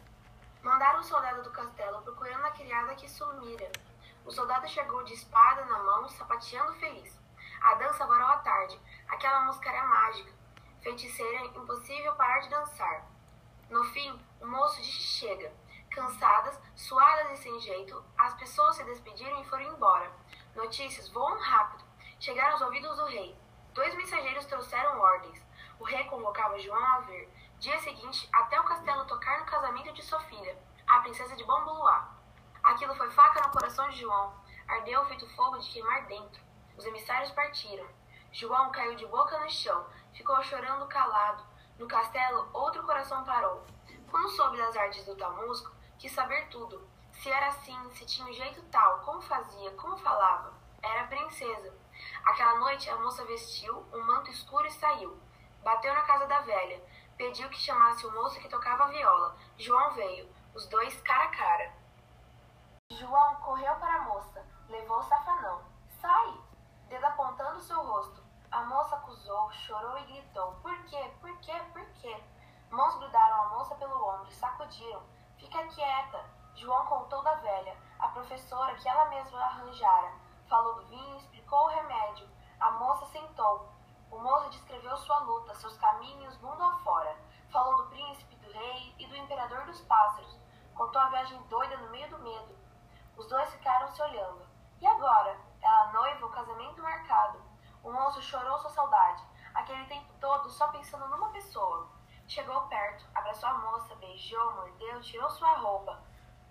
Mandaram 0.63 0.99
o 0.99 1.03
soldado 1.03 1.43
do 1.43 1.51
castelo 1.51 2.01
procurando 2.01 2.45
a 2.45 2.51
criada 2.51 2.95
que 2.95 3.07
sumira. 3.07 3.71
O 4.25 4.31
soldado 4.31 4.67
chegou 4.67 5.03
de 5.03 5.13
espada 5.13 5.63
na 5.65 5.77
mão, 5.77 6.09
sapateando 6.09 6.73
feliz. 6.73 7.19
A 7.61 7.75
dança 7.75 8.07
varou 8.07 8.29
a 8.29 8.37
tarde. 8.37 8.79
Aquela 9.07 9.41
música 9.41 9.69
era 9.69 9.85
mágica. 9.85 10.38
Feiticeira, 10.81 11.45
impossível 11.45 12.15
parar 12.15 12.39
de 12.39 12.49
dançar. 12.49 13.05
No 13.69 13.83
fim, 13.85 14.19
o 14.39 14.47
moço 14.47 14.81
disse 14.81 15.03
chega. 15.03 15.51
Cansadas, 15.91 16.59
suadas 16.75 17.31
e 17.31 17.43
sem 17.43 17.59
jeito, 17.59 18.03
as 18.17 18.33
pessoas 18.35 18.77
se 18.77 18.83
despediram 18.85 19.41
e 19.41 19.45
foram 19.45 19.63
embora. 19.63 20.11
Notícias 20.55 21.09
voam 21.09 21.37
rápido. 21.37 21.83
Chegaram 22.19 22.53
aos 22.53 22.61
ouvidos 22.61 22.95
do 22.95 23.05
rei. 23.05 23.37
Dois 23.73 23.93
mensageiros 23.95 24.45
trouxeram 24.45 24.99
ordens. 24.99 25.41
O 25.79 25.83
rei 25.83 26.03
convocava 26.05 26.59
João 26.59 26.83
a 26.83 26.99
vir. 27.01 27.29
Dia 27.59 27.77
seguinte, 27.79 28.29
até 28.31 28.59
o 28.59 28.63
castelo 28.63 29.05
tocar 29.05 29.39
no 29.39 29.45
casamento 29.45 29.91
de 29.93 30.01
sua 30.01 30.19
filha, 30.21 30.57
a 30.87 31.01
princesa 31.01 31.35
de 31.35 31.43
Bambuloá. 31.43 32.09
Aquilo 32.63 32.95
foi 32.95 33.11
faca 33.11 33.41
no 33.41 33.51
coração 33.51 33.89
de 33.89 33.99
João. 33.99 34.33
Ardeu 34.67 35.05
feito 35.05 35.27
fogo 35.35 35.57
de 35.57 35.69
queimar 35.69 36.05
dentro. 36.05 36.41
Os 36.77 36.85
emissários 36.85 37.31
partiram. 37.31 37.85
João 38.31 38.71
caiu 38.71 38.95
de 38.95 39.05
boca 39.07 39.39
no 39.39 39.49
chão, 39.49 39.85
ficou 40.13 40.41
chorando 40.43 40.87
calado. 40.87 41.43
No 41.77 41.87
castelo, 41.87 42.47
outro 42.53 42.83
coração 42.83 43.23
parou. 43.23 43.65
Quando 44.09 44.29
soube 44.29 44.57
das 44.57 44.75
artes 44.75 45.05
do 45.05 45.15
tal 45.15 45.35
músico, 45.35 45.71
quis 45.97 46.11
saber 46.11 46.47
tudo. 46.49 46.87
Se 47.11 47.29
era 47.29 47.47
assim, 47.47 47.77
se 47.91 48.05
tinha 48.05 48.27
um 48.27 48.33
jeito 48.33 48.61
tal, 48.71 48.99
como 48.99 49.21
fazia, 49.21 49.71
como 49.71 49.97
falava. 49.97 50.53
Era 50.81 51.07
princesa. 51.07 51.73
Aquela 52.25 52.59
noite 52.59 52.89
a 52.89 52.97
moça 52.97 53.25
vestiu 53.25 53.85
um 53.93 54.03
manto 54.05 54.31
escuro 54.31 54.67
e 54.67 54.71
saiu. 54.71 55.19
Bateu 55.63 55.93
na 55.93 56.03
casa 56.03 56.25
da 56.27 56.39
velha. 56.41 56.81
Pediu 57.17 57.49
que 57.49 57.57
chamasse 57.57 58.05
o 58.05 58.13
moço 58.13 58.39
que 58.39 58.47
tocava 58.47 58.87
viola. 58.87 59.35
João 59.57 59.91
veio, 59.91 60.29
os 60.53 60.65
dois 60.67 61.01
cara 61.01 61.25
a 61.25 61.29
cara. 61.29 61.73
João 62.91 63.35
correu 63.35 63.75
para 63.75 63.95
a 63.95 64.01
moça, 64.01 64.45
levou 64.69 64.99
o 64.99 65.03
safanão. 65.03 65.61
Sai! 66.01 66.37
Dedo 66.87 67.05
apontando 67.05 67.59
seu 67.59 67.79
rosto. 67.83 68.18
A 68.51 68.63
moça 68.63 68.95
acusou, 68.95 69.51
chorou 69.51 69.95
e 69.99 70.05
gritou: 70.05 70.53
Por 70.63 70.75
quê? 70.85 71.13
Por 71.21 71.37
quê? 71.37 71.53
Por 71.71 71.85
quê? 72.01 72.23
Mãos 72.71 72.95
grudaram 72.95 73.43
a 73.43 73.49
moça 73.49 73.75
pelo 73.75 73.95
ombro 73.95 74.27
e 74.27 74.33
sacudiram. 74.33 75.03
Fica 75.37 75.67
quieta. 75.67 76.25
João 76.55 76.83
contou 76.87 77.21
da 77.21 77.35
velha, 77.35 77.77
a 77.99 78.07
professora 78.07 78.73
que 78.73 78.89
ela 78.89 79.05
mesma 79.05 79.39
arranjara. 79.39 80.13
Falou 80.49 80.75
do 80.75 80.87
vinho, 80.87 81.17
explicou 81.17 81.59
o 81.59 81.67
remédio. 81.67 82.27
A 82.59 82.71
moça 82.71 83.05
sentou. 83.05 83.71
O 84.09 84.17
moço 84.17 84.49
descreveu 84.49 84.97
sua 84.97 85.19
luta, 85.19 85.53
seus 85.53 85.77
caminhos 85.77 86.35
mundo 86.41 86.63
afora. 86.63 87.15
Falou 87.51 87.77
do 87.77 87.89
príncipe, 87.89 88.35
do 88.37 88.51
rei 88.51 88.95
e 88.97 89.05
do 89.05 89.15
imperador 89.15 89.63
dos 89.65 89.79
pássaros. 89.81 90.39
Contou 90.73 90.99
a 90.99 91.09
viagem 91.09 91.39
doida 91.43 91.77
no 91.77 91.91
meio 91.91 92.09
do 92.09 92.17
medo. 92.17 92.57
Os 93.15 93.27
dois 93.27 93.47
ficaram 93.51 93.87
se 93.89 94.01
olhando. 94.01 94.41
E 94.81 94.87
agora? 94.87 95.37
Ela 95.61 95.91
noiva, 95.93 96.25
o 96.25 96.31
casamento 96.31 96.81
marcado. 96.81 97.38
O 97.89 97.91
moço 97.91 98.21
chorou 98.21 98.55
sua 98.59 98.69
saudade. 98.69 99.23
Aquele 99.51 99.83
tempo 99.85 100.13
todo 100.21 100.47
só 100.47 100.67
pensando 100.67 101.07
numa 101.07 101.31
pessoa. 101.31 101.89
Chegou 102.27 102.61
perto, 102.67 103.03
abraçou 103.15 103.49
a 103.49 103.53
moça, 103.55 103.95
beijou, 103.95 104.53
mordeu, 104.53 105.01
tirou 105.01 105.27
sua 105.31 105.53
roupa. 105.57 105.99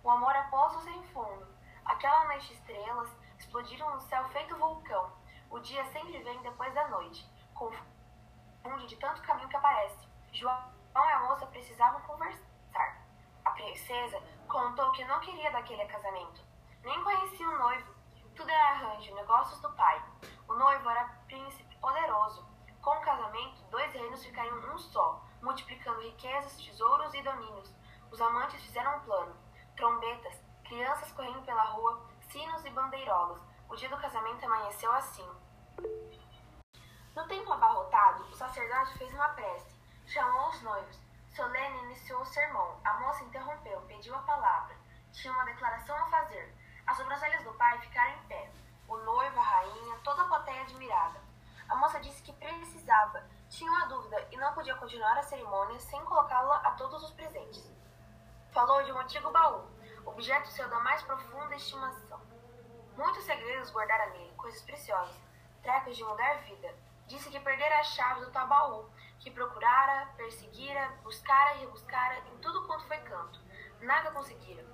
O 0.02 0.10
amor 0.10 0.34
é 0.34 0.42
poço 0.50 0.80
sem 0.80 1.00
fundo. 1.12 1.46
Aquela 1.84 2.24
noite 2.24 2.52
estrelas 2.52 3.08
explodiram 3.38 3.88
no 3.94 4.00
céu 4.00 4.28
feito 4.30 4.56
vulcão. 4.56 5.12
O 5.48 5.60
dia 5.60 5.84
sempre 5.92 6.20
vem 6.24 6.42
depois 6.42 6.74
da 6.74 6.88
noite. 6.88 7.24
Confunde 7.54 8.88
de 8.88 8.96
tanto 8.96 9.22
caminho 9.22 9.48
que 9.48 9.56
aparece. 9.56 10.08
João 10.32 10.72
e 10.92 10.98
a 10.98 11.20
moça 11.20 11.46
precisavam 11.46 12.00
conversar. 12.00 13.06
A 13.44 13.50
princesa 13.52 14.20
contou 14.48 14.90
que 14.90 15.04
não 15.04 15.20
queria 15.20 15.52
daquele 15.52 15.86
casamento. 15.86 16.44
Nem 16.82 17.04
conhecia 17.04 17.48
o 17.48 17.58
noivo. 17.58 17.94
Tudo 18.34 18.50
era 18.50 18.70
arranjo, 18.70 19.14
negócios 19.14 19.60
do 19.60 19.72
pai. 19.74 20.02
O 20.48 20.54
noivo 20.54 20.88
era 20.88 21.04
príncipe 21.26 21.76
poderoso. 21.76 22.46
Com 22.80 22.90
o 22.90 23.00
casamento, 23.02 23.62
dois 23.70 23.92
reinos 23.92 24.24
ficariam 24.24 24.56
um 24.72 24.78
só, 24.78 25.22
multiplicando 25.42 26.00
riquezas, 26.00 26.56
tesouros 26.56 27.12
e 27.12 27.22
domínios. 27.22 27.74
Os 28.10 28.20
amantes 28.20 28.62
fizeram 28.62 28.96
um 28.96 29.00
plano. 29.00 29.36
Trombetas, 29.76 30.42
crianças 30.64 31.12
correndo 31.12 31.44
pela 31.44 31.64
rua, 31.64 32.00
sinos 32.30 32.64
e 32.64 32.70
bandeirolas. 32.70 33.42
O 33.68 33.76
dia 33.76 33.90
do 33.90 33.98
casamento 33.98 34.44
amanheceu 34.44 34.90
assim. 34.92 35.28
No 37.14 37.28
templo 37.28 37.52
abarrotado, 37.52 38.24
o 38.24 38.34
sacerdote 38.34 38.96
fez 38.96 39.12
uma 39.12 39.28
prece. 39.30 39.76
Chamou 40.06 40.48
os 40.48 40.62
noivos. 40.62 40.98
Solene 41.34 41.78
iniciou 41.84 42.22
o 42.22 42.26
sermão. 42.26 42.80
A 42.84 42.94
moça 43.00 43.22
interrompeu, 43.24 43.80
pediu 43.82 44.14
a 44.14 44.22
palavra. 44.22 44.74
Tinha 45.12 45.32
uma 45.32 45.44
declaração 45.44 45.96
a 45.96 46.06
fazer. 46.06 46.54
As 46.86 46.96
sobrancelhas 46.96 47.44
do 47.44 47.52
pai 47.54 47.78
ficaram 47.80 48.12
em 48.12 48.26
pé. 48.28 48.50
O 48.88 48.96
noivo, 48.96 49.38
a 49.38 49.42
rainha, 49.42 49.98
toda 50.02 50.22
a 50.22 50.28
plateia 50.28 50.57
admirada. 50.68 51.20
A 51.68 51.76
moça 51.76 52.00
disse 52.00 52.22
que 52.22 52.32
precisava, 52.32 53.24
tinha 53.48 53.70
uma 53.70 53.86
dúvida 53.86 54.26
e 54.30 54.36
não 54.36 54.52
podia 54.54 54.74
continuar 54.76 55.16
a 55.18 55.22
cerimônia 55.22 55.78
sem 55.80 56.02
colocá-la 56.04 56.56
a 56.58 56.70
todos 56.72 57.02
os 57.02 57.10
presentes. 57.12 57.70
Falou 58.52 58.82
de 58.84 58.92
um 58.92 58.98
antigo 58.98 59.30
baú, 59.30 59.66
objeto 60.06 60.48
seu 60.48 60.68
da 60.68 60.80
mais 60.80 61.02
profunda 61.02 61.54
estimação. 61.56 62.20
Muitos 62.96 63.24
segredos 63.24 63.70
guardara 63.70 64.10
nele, 64.10 64.32
coisas 64.36 64.62
preciosas, 64.62 65.16
trecos 65.62 65.96
de 65.96 66.04
mudar 66.04 66.38
vida. 66.38 66.74
Disse 67.06 67.30
que 67.30 67.40
perdera 67.40 67.78
a 67.78 67.84
chave 67.84 68.20
do 68.20 68.30
tal 68.30 68.46
baú, 68.46 68.90
que 69.18 69.30
procurara, 69.30 70.06
perseguira, 70.16 70.88
buscara 71.02 71.54
e 71.54 71.60
rebuscara 71.60 72.18
em 72.28 72.38
tudo 72.38 72.66
quanto 72.66 72.86
foi 72.86 72.98
canto. 72.98 73.40
Nada 73.80 74.10
conseguira. 74.10 74.64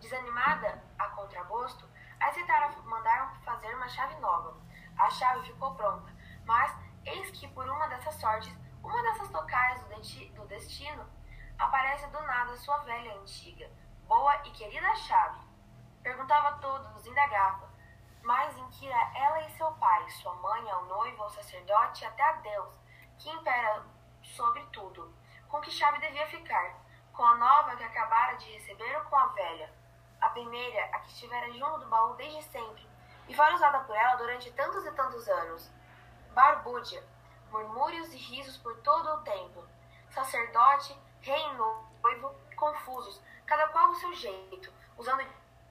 Desanimada 0.00 0.82
a 0.98 1.08
contragosto, 1.10 1.88
as 2.20 2.34
Citara 2.34 2.70
mandaram 2.84 3.34
fazer 3.42 3.74
uma 3.74 3.88
chave 3.88 4.16
nova. 4.16 4.56
A 4.96 5.10
chave 5.10 5.46
ficou 5.46 5.74
pronta, 5.74 6.12
mas 6.44 6.74
eis 7.04 7.30
que 7.32 7.48
por 7.48 7.68
uma 7.68 7.88
dessas 7.88 8.14
sortes, 8.14 8.56
uma 8.82 9.02
dessas 9.02 9.28
tocais 9.28 9.82
do, 10.34 10.46
destino, 10.46 11.04
aparece 11.58 12.06
do 12.08 12.20
nada 12.22 12.56
sua 12.56 12.78
velha 12.78 13.14
antiga, 13.16 13.68
boa 14.06 14.36
e 14.44 14.50
querida 14.52 14.94
chave. 14.94 15.40
Perguntava 16.02 16.48
a 16.48 16.58
todos, 16.58 17.06
indagava, 17.06 17.68
mas 18.22 18.56
inquira 18.56 18.96
ela 19.14 19.40
e 19.42 19.50
seu 19.50 19.72
pai, 19.72 20.08
sua 20.10 20.34
mãe, 20.36 20.70
ao 20.70 20.84
noivo, 20.84 21.22
ao 21.24 21.30
sacerdote, 21.30 22.04
até 22.04 22.22
a 22.22 22.32
Deus, 22.32 22.80
que 23.18 23.30
impera 23.30 23.84
sobre 24.22 24.64
tudo. 24.66 25.12
Com 25.48 25.60
que 25.60 25.70
chave 25.70 25.98
devia 25.98 26.26
ficar? 26.28 26.76
Com 27.12 27.24
a 27.24 27.36
nova 27.36 27.76
que 27.76 27.84
acabara 27.84 28.36
de 28.36 28.50
receber 28.52 28.96
ou 28.96 29.04
com 29.04 29.16
a 29.16 29.26
velha? 29.28 29.72
A 30.20 30.28
primeira, 30.30 30.84
a 30.86 31.00
que 31.00 31.08
estivera 31.08 31.52
junto 31.52 31.80
do 31.80 31.88
baú 31.88 32.14
desde 32.14 32.42
sempre, 32.44 32.86
e 33.28 33.34
fora 33.34 33.54
usada 33.54 33.80
por 33.80 33.96
ela 33.96 34.16
durante 34.16 34.50
tantos 34.52 34.84
e 34.84 34.92
tantos 34.92 35.28
anos. 35.28 35.70
Barbúdia, 36.32 37.02
murmúrios 37.50 38.12
e 38.12 38.16
risos 38.16 38.56
por 38.58 38.76
todo 38.78 39.08
o 39.14 39.22
templo. 39.22 39.66
Sacerdote, 40.10 40.96
rei 41.20 41.40
e 41.40 41.54
noivo, 41.54 42.34
confusos, 42.56 43.20
cada 43.46 43.68
qual 43.68 43.88
do 43.88 43.96
seu 43.96 44.12
jeito, 44.14 44.72
usando 44.96 45.24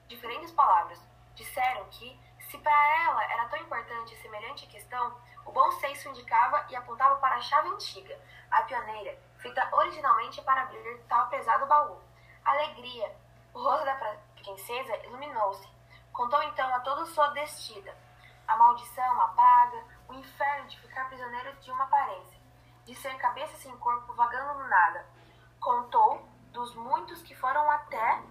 diferentes 0.08 0.50
palavras. 0.50 1.00
Disseram 1.34 1.84
que, 1.90 2.18
se 2.48 2.58
para 2.58 3.04
ela 3.04 3.24
era 3.32 3.48
tão 3.48 3.58
importante 3.58 4.16
semelhante 4.16 4.66
questão, 4.66 5.16
o 5.44 5.52
bom 5.52 5.70
senso 5.72 6.08
indicava 6.08 6.66
e 6.70 6.76
apontava 6.76 7.16
para 7.16 7.36
a 7.36 7.40
chave 7.40 7.68
antiga, 7.68 8.18
a 8.50 8.62
pioneira, 8.62 9.18
feita 9.38 9.68
originalmente 9.72 10.40
para 10.42 10.62
abrir 10.62 10.98
tal 11.08 11.28
pesado 11.28 11.66
baú. 11.66 12.00
Alegria. 12.44 13.14
O 13.52 13.62
rosto 13.62 13.84
da 13.84 13.94
princesa 14.34 14.96
iluminou-se. 15.04 15.73
Contou 16.14 16.40
então 16.44 16.72
a 16.72 16.78
toda 16.78 17.04
sua 17.06 17.26
destina. 17.30 17.92
A 18.46 18.56
maldição, 18.56 19.20
a 19.20 19.28
praga, 19.28 19.84
o 20.08 20.14
inferno 20.14 20.68
de 20.68 20.80
ficar 20.80 21.08
prisioneiro 21.08 21.52
de 21.56 21.72
uma 21.72 21.84
aparência, 21.84 22.38
de 22.84 22.94
ser 22.94 23.16
cabeça 23.16 23.56
sem 23.56 23.76
corpo 23.78 24.14
vagando 24.14 24.60
no 24.60 24.68
nada. 24.68 25.04
Contou 25.58 26.24
dos 26.52 26.72
muitos 26.76 27.20
que 27.22 27.34
foram 27.34 27.68
até 27.68 28.22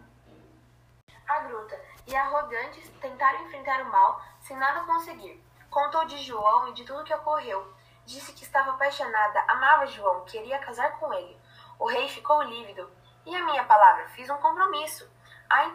a 1.28 1.40
gruta 1.40 1.78
e 2.08 2.16
arrogantes 2.16 2.90
tentaram 3.02 3.44
enfrentar 3.44 3.82
o 3.82 3.92
mal 3.92 4.22
sem 4.40 4.56
nada 4.56 4.86
conseguir. 4.86 5.44
Contou 5.70 6.06
de 6.06 6.20
João 6.20 6.70
e 6.70 6.74
de 6.74 6.86
tudo 6.86 7.04
que 7.04 7.14
ocorreu. 7.14 7.74
Disse 8.06 8.32
que 8.32 8.44
estava 8.44 8.72
apaixonada, 8.72 9.44
amava 9.50 9.88
João, 9.88 10.24
queria 10.24 10.60
casar 10.60 10.98
com 11.00 11.14
ele. 11.14 11.38
O 11.78 11.88
rei 11.88 12.08
ficou 12.08 12.44
lívido. 12.44 12.90
E 13.26 13.36
a 13.36 13.44
minha 13.44 13.66
palavra? 13.66 14.08
Fiz 14.10 14.30
um 14.30 14.38
compromisso. 14.38 15.10
Há 15.50 15.66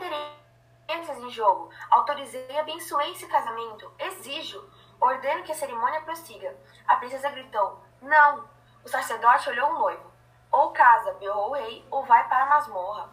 interesses 0.88 1.22
em 1.22 1.30
jogo. 1.30 1.70
Autorizei 1.90 2.46
e 2.50 2.58
abençoei 2.58 3.12
esse 3.12 3.26
casamento. 3.26 3.92
Exijo. 3.98 4.68
Ordeno 5.00 5.44
que 5.44 5.52
a 5.52 5.54
cerimônia 5.54 6.00
prossiga. 6.00 6.56
A 6.86 6.96
princesa 6.96 7.30
gritou: 7.30 7.82
Não! 8.00 8.48
O 8.84 8.88
sacerdote 8.88 9.50
olhou 9.50 9.70
o 9.70 9.78
noivo. 9.78 10.10
Ou 10.50 10.70
casa, 10.72 11.12
berrou 11.14 11.50
o 11.50 11.54
rei, 11.54 11.86
ou 11.90 12.04
vai 12.04 12.26
para 12.26 12.44
a 12.44 12.48
masmorra. 12.48 13.10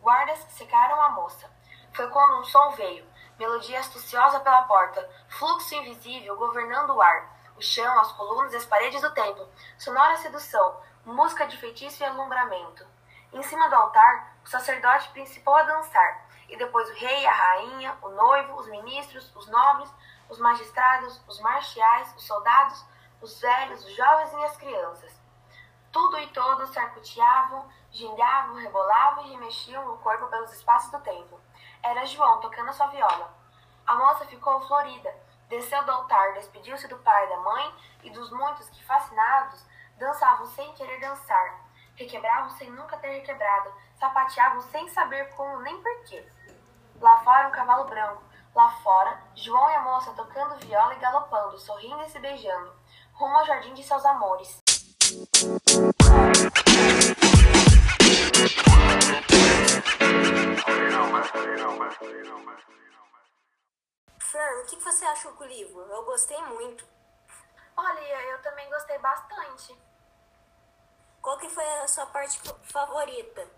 Guardas 0.00 0.38
secaram 0.50 1.00
a 1.02 1.10
moça. 1.10 1.50
Foi 1.92 2.08
quando 2.08 2.40
um 2.40 2.44
som 2.44 2.70
veio, 2.70 3.06
melodia 3.38 3.80
astuciosa 3.80 4.40
pela 4.40 4.62
porta, 4.62 5.08
fluxo 5.28 5.74
invisível 5.74 6.36
governando 6.36 6.90
o 6.90 7.02
ar, 7.02 7.36
o 7.56 7.62
chão, 7.62 7.98
as 8.00 8.12
colunas 8.12 8.52
e 8.52 8.56
as 8.56 8.64
paredes 8.64 9.02
do 9.02 9.12
templo, 9.12 9.48
sonora 9.76 10.16
sedução, 10.16 10.80
música 11.04 11.46
de 11.46 11.56
feitiço 11.58 12.02
e 12.02 12.06
alumbramento. 12.06 12.86
Em 13.32 13.42
cima 13.42 13.68
do 13.68 13.74
altar, 13.74 14.36
o 14.44 14.48
sacerdote 14.48 15.08
principal 15.10 15.56
a 15.56 15.62
dançar, 15.64 16.27
e 16.48 16.56
depois 16.56 16.88
o 16.88 16.94
rei, 16.94 17.26
a 17.26 17.32
rainha, 17.32 17.96
o 18.02 18.08
noivo, 18.08 18.54
os 18.54 18.66
ministros, 18.68 19.34
os 19.36 19.46
nobres, 19.48 19.92
os 20.28 20.38
magistrados, 20.38 21.22
os 21.26 21.40
marciais, 21.40 22.14
os 22.16 22.26
soldados, 22.26 22.84
os 23.20 23.40
velhos, 23.40 23.84
os 23.84 23.94
jovens 23.94 24.32
e 24.32 24.44
as 24.44 24.56
crianças. 24.56 25.20
Tudo 25.92 26.18
e 26.18 26.26
todos 26.28 26.70
sarcuteavam, 26.70 27.68
gingavam, 27.90 28.56
rebolavam 28.56 29.26
e 29.26 29.30
remexiam 29.30 29.92
o 29.92 29.98
corpo 29.98 30.26
pelos 30.26 30.52
espaços 30.52 30.90
do 30.90 31.00
templo. 31.00 31.40
Era 31.82 32.04
João 32.04 32.40
tocando 32.40 32.72
sua 32.72 32.88
viola. 32.88 33.34
A 33.86 33.94
moça 33.94 34.26
ficou 34.26 34.60
florida, 34.66 35.14
desceu 35.48 35.82
do 35.84 35.90
altar, 35.90 36.34
despediu-se 36.34 36.86
do 36.88 36.98
pai 36.98 37.28
da 37.28 37.38
mãe 37.38 37.74
e 38.02 38.10
dos 38.10 38.30
muitos 38.30 38.68
que, 38.68 38.84
fascinados, 38.84 39.64
dançavam 39.96 40.46
sem 40.46 40.72
querer 40.74 41.00
dançar, 41.00 41.60
requebravam 41.96 42.50
sem 42.50 42.70
nunca 42.70 42.96
ter 42.98 43.08
requebrado, 43.08 43.72
sapateavam 43.98 44.60
sem 44.60 44.88
saber 44.90 45.34
como 45.34 45.60
nem 45.60 45.82
porquê. 45.82 46.24
Lá 47.00 47.22
fora 47.22 47.46
um 47.46 47.52
cavalo 47.52 47.84
branco, 47.84 48.22
lá 48.52 48.70
fora 48.82 49.22
João 49.36 49.70
e 49.70 49.74
a 49.74 49.82
moça 49.82 50.12
tocando 50.14 50.56
viola 50.56 50.94
e 50.94 50.98
galopando, 50.98 51.56
sorrindo 51.60 52.02
e 52.02 52.10
se 52.10 52.18
beijando, 52.18 52.72
rumo 53.12 53.36
ao 53.36 53.46
jardim 53.46 53.72
de 53.72 53.84
seus 53.84 54.04
amores. 54.04 54.58
Fran, 64.18 64.60
o 64.60 64.66
que 64.66 64.76
você 64.82 65.04
achou 65.04 65.32
do 65.36 65.44
livro? 65.44 65.80
Eu 65.82 66.04
gostei 66.04 66.42
muito. 66.46 66.84
Olha, 67.76 68.00
eu 68.00 68.42
também 68.42 68.68
gostei 68.68 68.98
bastante. 68.98 69.80
Qual 71.22 71.38
que 71.38 71.48
foi 71.48 71.64
a 71.64 71.86
sua 71.86 72.06
parte 72.06 72.40
favorita? 72.64 73.57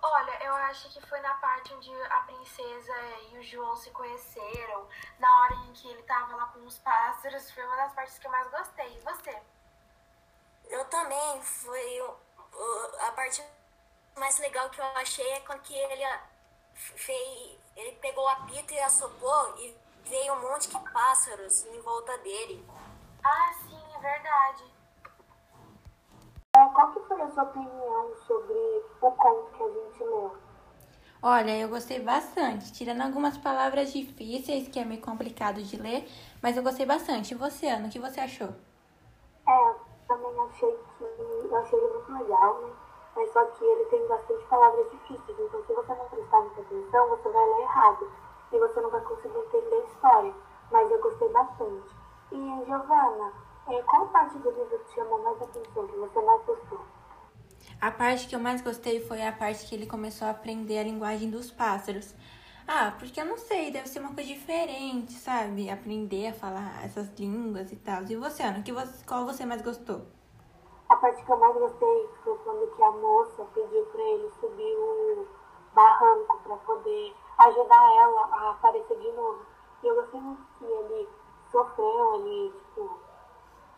Olha, 0.00 0.44
eu 0.44 0.54
acho 0.54 0.88
que 0.90 1.04
foi 1.06 1.20
na 1.20 1.34
parte 1.34 1.74
onde 1.74 1.92
a 2.04 2.20
princesa 2.20 2.94
e 3.30 3.38
o 3.38 3.42
João 3.42 3.76
se 3.76 3.90
conheceram, 3.90 4.86
na 5.18 5.40
hora 5.40 5.54
em 5.54 5.72
que 5.72 5.88
ele 5.88 6.02
tava 6.04 6.36
lá 6.36 6.46
com 6.46 6.60
os 6.60 6.78
pássaros, 6.78 7.50
foi 7.50 7.64
uma 7.64 7.76
das 7.76 7.92
partes 7.92 8.18
que 8.18 8.26
eu 8.26 8.30
mais 8.30 8.48
gostei. 8.48 8.96
E 8.96 9.00
você? 9.00 9.42
Eu 10.66 10.84
também, 10.84 11.42
foi 11.42 12.00
a 13.00 13.12
parte 13.12 13.42
mais 14.16 14.38
legal 14.38 14.68
que 14.70 14.80
eu 14.80 14.84
achei 14.96 15.28
é 15.32 15.40
quando 15.40 15.62
que 15.62 15.74
ele 15.74 16.04
fez, 16.74 17.58
ele 17.76 17.92
pegou 17.96 18.28
a 18.28 18.36
pita 18.46 18.74
e 18.74 18.80
assoprou 18.80 19.56
e 19.58 19.76
veio 20.04 20.34
um 20.34 20.42
monte 20.42 20.68
de 20.68 20.92
pássaros 20.92 21.64
em 21.66 21.80
volta 21.80 22.16
dele. 22.18 22.64
Ah, 23.24 23.52
sim, 23.62 23.80
é 23.96 23.98
verdade. 23.98 24.64
É, 26.56 26.64
qual 26.74 26.92
que 26.92 27.00
foi 27.00 27.20
a 27.20 27.30
sua 27.30 27.44
opinião 27.44 28.14
sobre 28.26 28.54
o 29.00 29.10
conto 29.12 29.50
que 29.56 29.62
a 29.62 29.68
gente 29.68 30.04
leu? 30.04 30.32
Olha, 31.22 31.58
eu 31.58 31.68
gostei 31.68 32.00
bastante, 32.00 32.72
tirando 32.72 33.00
algumas 33.02 33.36
palavras 33.36 33.92
difíceis, 33.92 34.68
que 34.68 34.78
é 34.78 34.84
meio 34.84 35.00
complicado 35.00 35.60
de 35.62 35.76
ler, 35.76 36.08
mas 36.40 36.56
eu 36.56 36.62
gostei 36.62 36.86
bastante. 36.86 37.34
E 37.34 37.36
você, 37.36 37.66
Ana, 37.66 37.88
o 37.88 37.90
que 37.90 37.98
você 37.98 38.20
achou? 38.20 38.50
É, 39.48 39.68
eu 39.70 39.76
também 40.06 40.40
achei 40.48 40.78
que 40.96 41.04
eu 41.04 41.56
achei 41.56 41.78
ele 41.78 41.92
muito 41.92 42.12
legal, 42.12 42.60
né? 42.60 42.72
Mas 43.16 43.32
só 43.32 43.44
que 43.46 43.64
ele 43.64 43.84
tem 43.86 44.06
bastante 44.06 44.44
palavras 44.44 44.90
difíceis, 44.92 45.38
então 45.40 45.60
se 45.64 45.72
você 45.72 45.94
não 45.94 46.08
prestar 46.08 46.40
muita 46.40 46.60
atenção, 46.60 47.08
você 47.08 47.28
vai 47.28 47.46
ler 47.46 47.62
errado 47.62 48.12
e 48.52 48.58
você 48.58 48.80
não 48.80 48.90
vai 48.90 49.00
conseguir 49.00 49.38
entender 49.38 49.74
a 49.74 49.84
história. 49.84 50.34
Mas 50.70 50.90
eu 50.90 51.00
gostei 51.00 51.28
bastante. 51.30 51.96
E, 52.30 52.64
Giovana, 52.64 53.32
é, 53.68 53.82
qual 53.82 54.06
parte 54.08 54.38
do 54.38 54.50
livro 54.50 54.78
te 54.86 54.94
chamou 54.94 55.20
mais 55.22 55.42
atenção, 55.42 55.86
que 55.86 55.96
você 55.96 56.20
mais 56.20 56.44
gostou? 56.44 56.80
A 57.80 57.92
parte 57.92 58.26
que 58.26 58.34
eu 58.34 58.40
mais 58.40 58.60
gostei 58.60 59.00
foi 59.00 59.24
a 59.24 59.32
parte 59.32 59.66
que 59.66 59.74
ele 59.74 59.86
começou 59.86 60.26
a 60.26 60.32
aprender 60.32 60.78
a 60.78 60.82
linguagem 60.82 61.30
dos 61.30 61.50
pássaros. 61.50 62.12
Ah, 62.66 62.92
porque 62.98 63.20
eu 63.20 63.24
não 63.24 63.38
sei, 63.38 63.70
deve 63.70 63.88
ser 63.88 64.00
uma 64.00 64.12
coisa 64.12 64.28
diferente, 64.28 65.12
sabe? 65.12 65.70
Aprender 65.70 66.26
a 66.26 66.34
falar 66.34 66.84
essas 66.84 67.08
línguas 67.18 67.70
e 67.70 67.76
tal. 67.76 68.02
E 68.02 68.16
você, 68.16 68.42
Ana, 68.42 68.62
que 68.62 68.72
você, 68.72 69.04
qual 69.06 69.24
você 69.24 69.46
mais 69.46 69.62
gostou? 69.62 70.02
A 70.88 70.96
parte 70.96 71.24
que 71.24 71.30
eu 71.30 71.36
mais 71.38 71.54
gostei 71.54 72.08
foi 72.24 72.36
quando 72.38 72.66
que 72.74 72.82
a 72.82 72.90
moça 72.90 73.44
pediu 73.54 73.84
para 73.86 74.02
ele 74.02 74.30
subir 74.40 74.76
o 74.76 75.26
barranco 75.72 76.40
para 76.44 76.56
poder 76.56 77.14
ajudar 77.38 77.96
ela 77.96 78.28
a 78.32 78.50
aparecer 78.50 78.98
de 78.98 79.12
novo. 79.12 79.46
E 79.82 79.86
eu 79.86 79.94
gostei 79.94 80.20
muito 80.20 80.42
que 80.58 80.64
ele 80.64 81.08
sofreu, 81.52 82.14
ele, 82.16 82.52
tipo, 82.52 82.98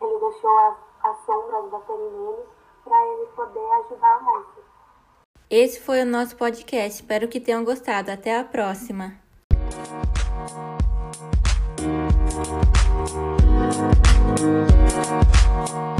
ele 0.01 0.19
deixou 0.19 0.57
as, 0.57 0.77
as 1.03 1.17
sombras 1.25 1.69
baterem 1.69 2.11
nele 2.11 2.60
para 2.83 2.97
ele 3.07 3.25
poder 3.35 3.71
ajudar 3.85 4.21
muito. 4.21 4.61
Esse 5.49 5.79
foi 5.81 6.01
o 6.01 6.05
nosso 6.05 6.35
podcast. 6.35 7.01
Espero 7.01 7.27
que 7.27 7.39
tenham 7.39 7.63
gostado. 7.63 8.11
Até 8.11 8.37
a 8.37 8.43
próxima. 8.43 9.19
Thank. 15.61 15.90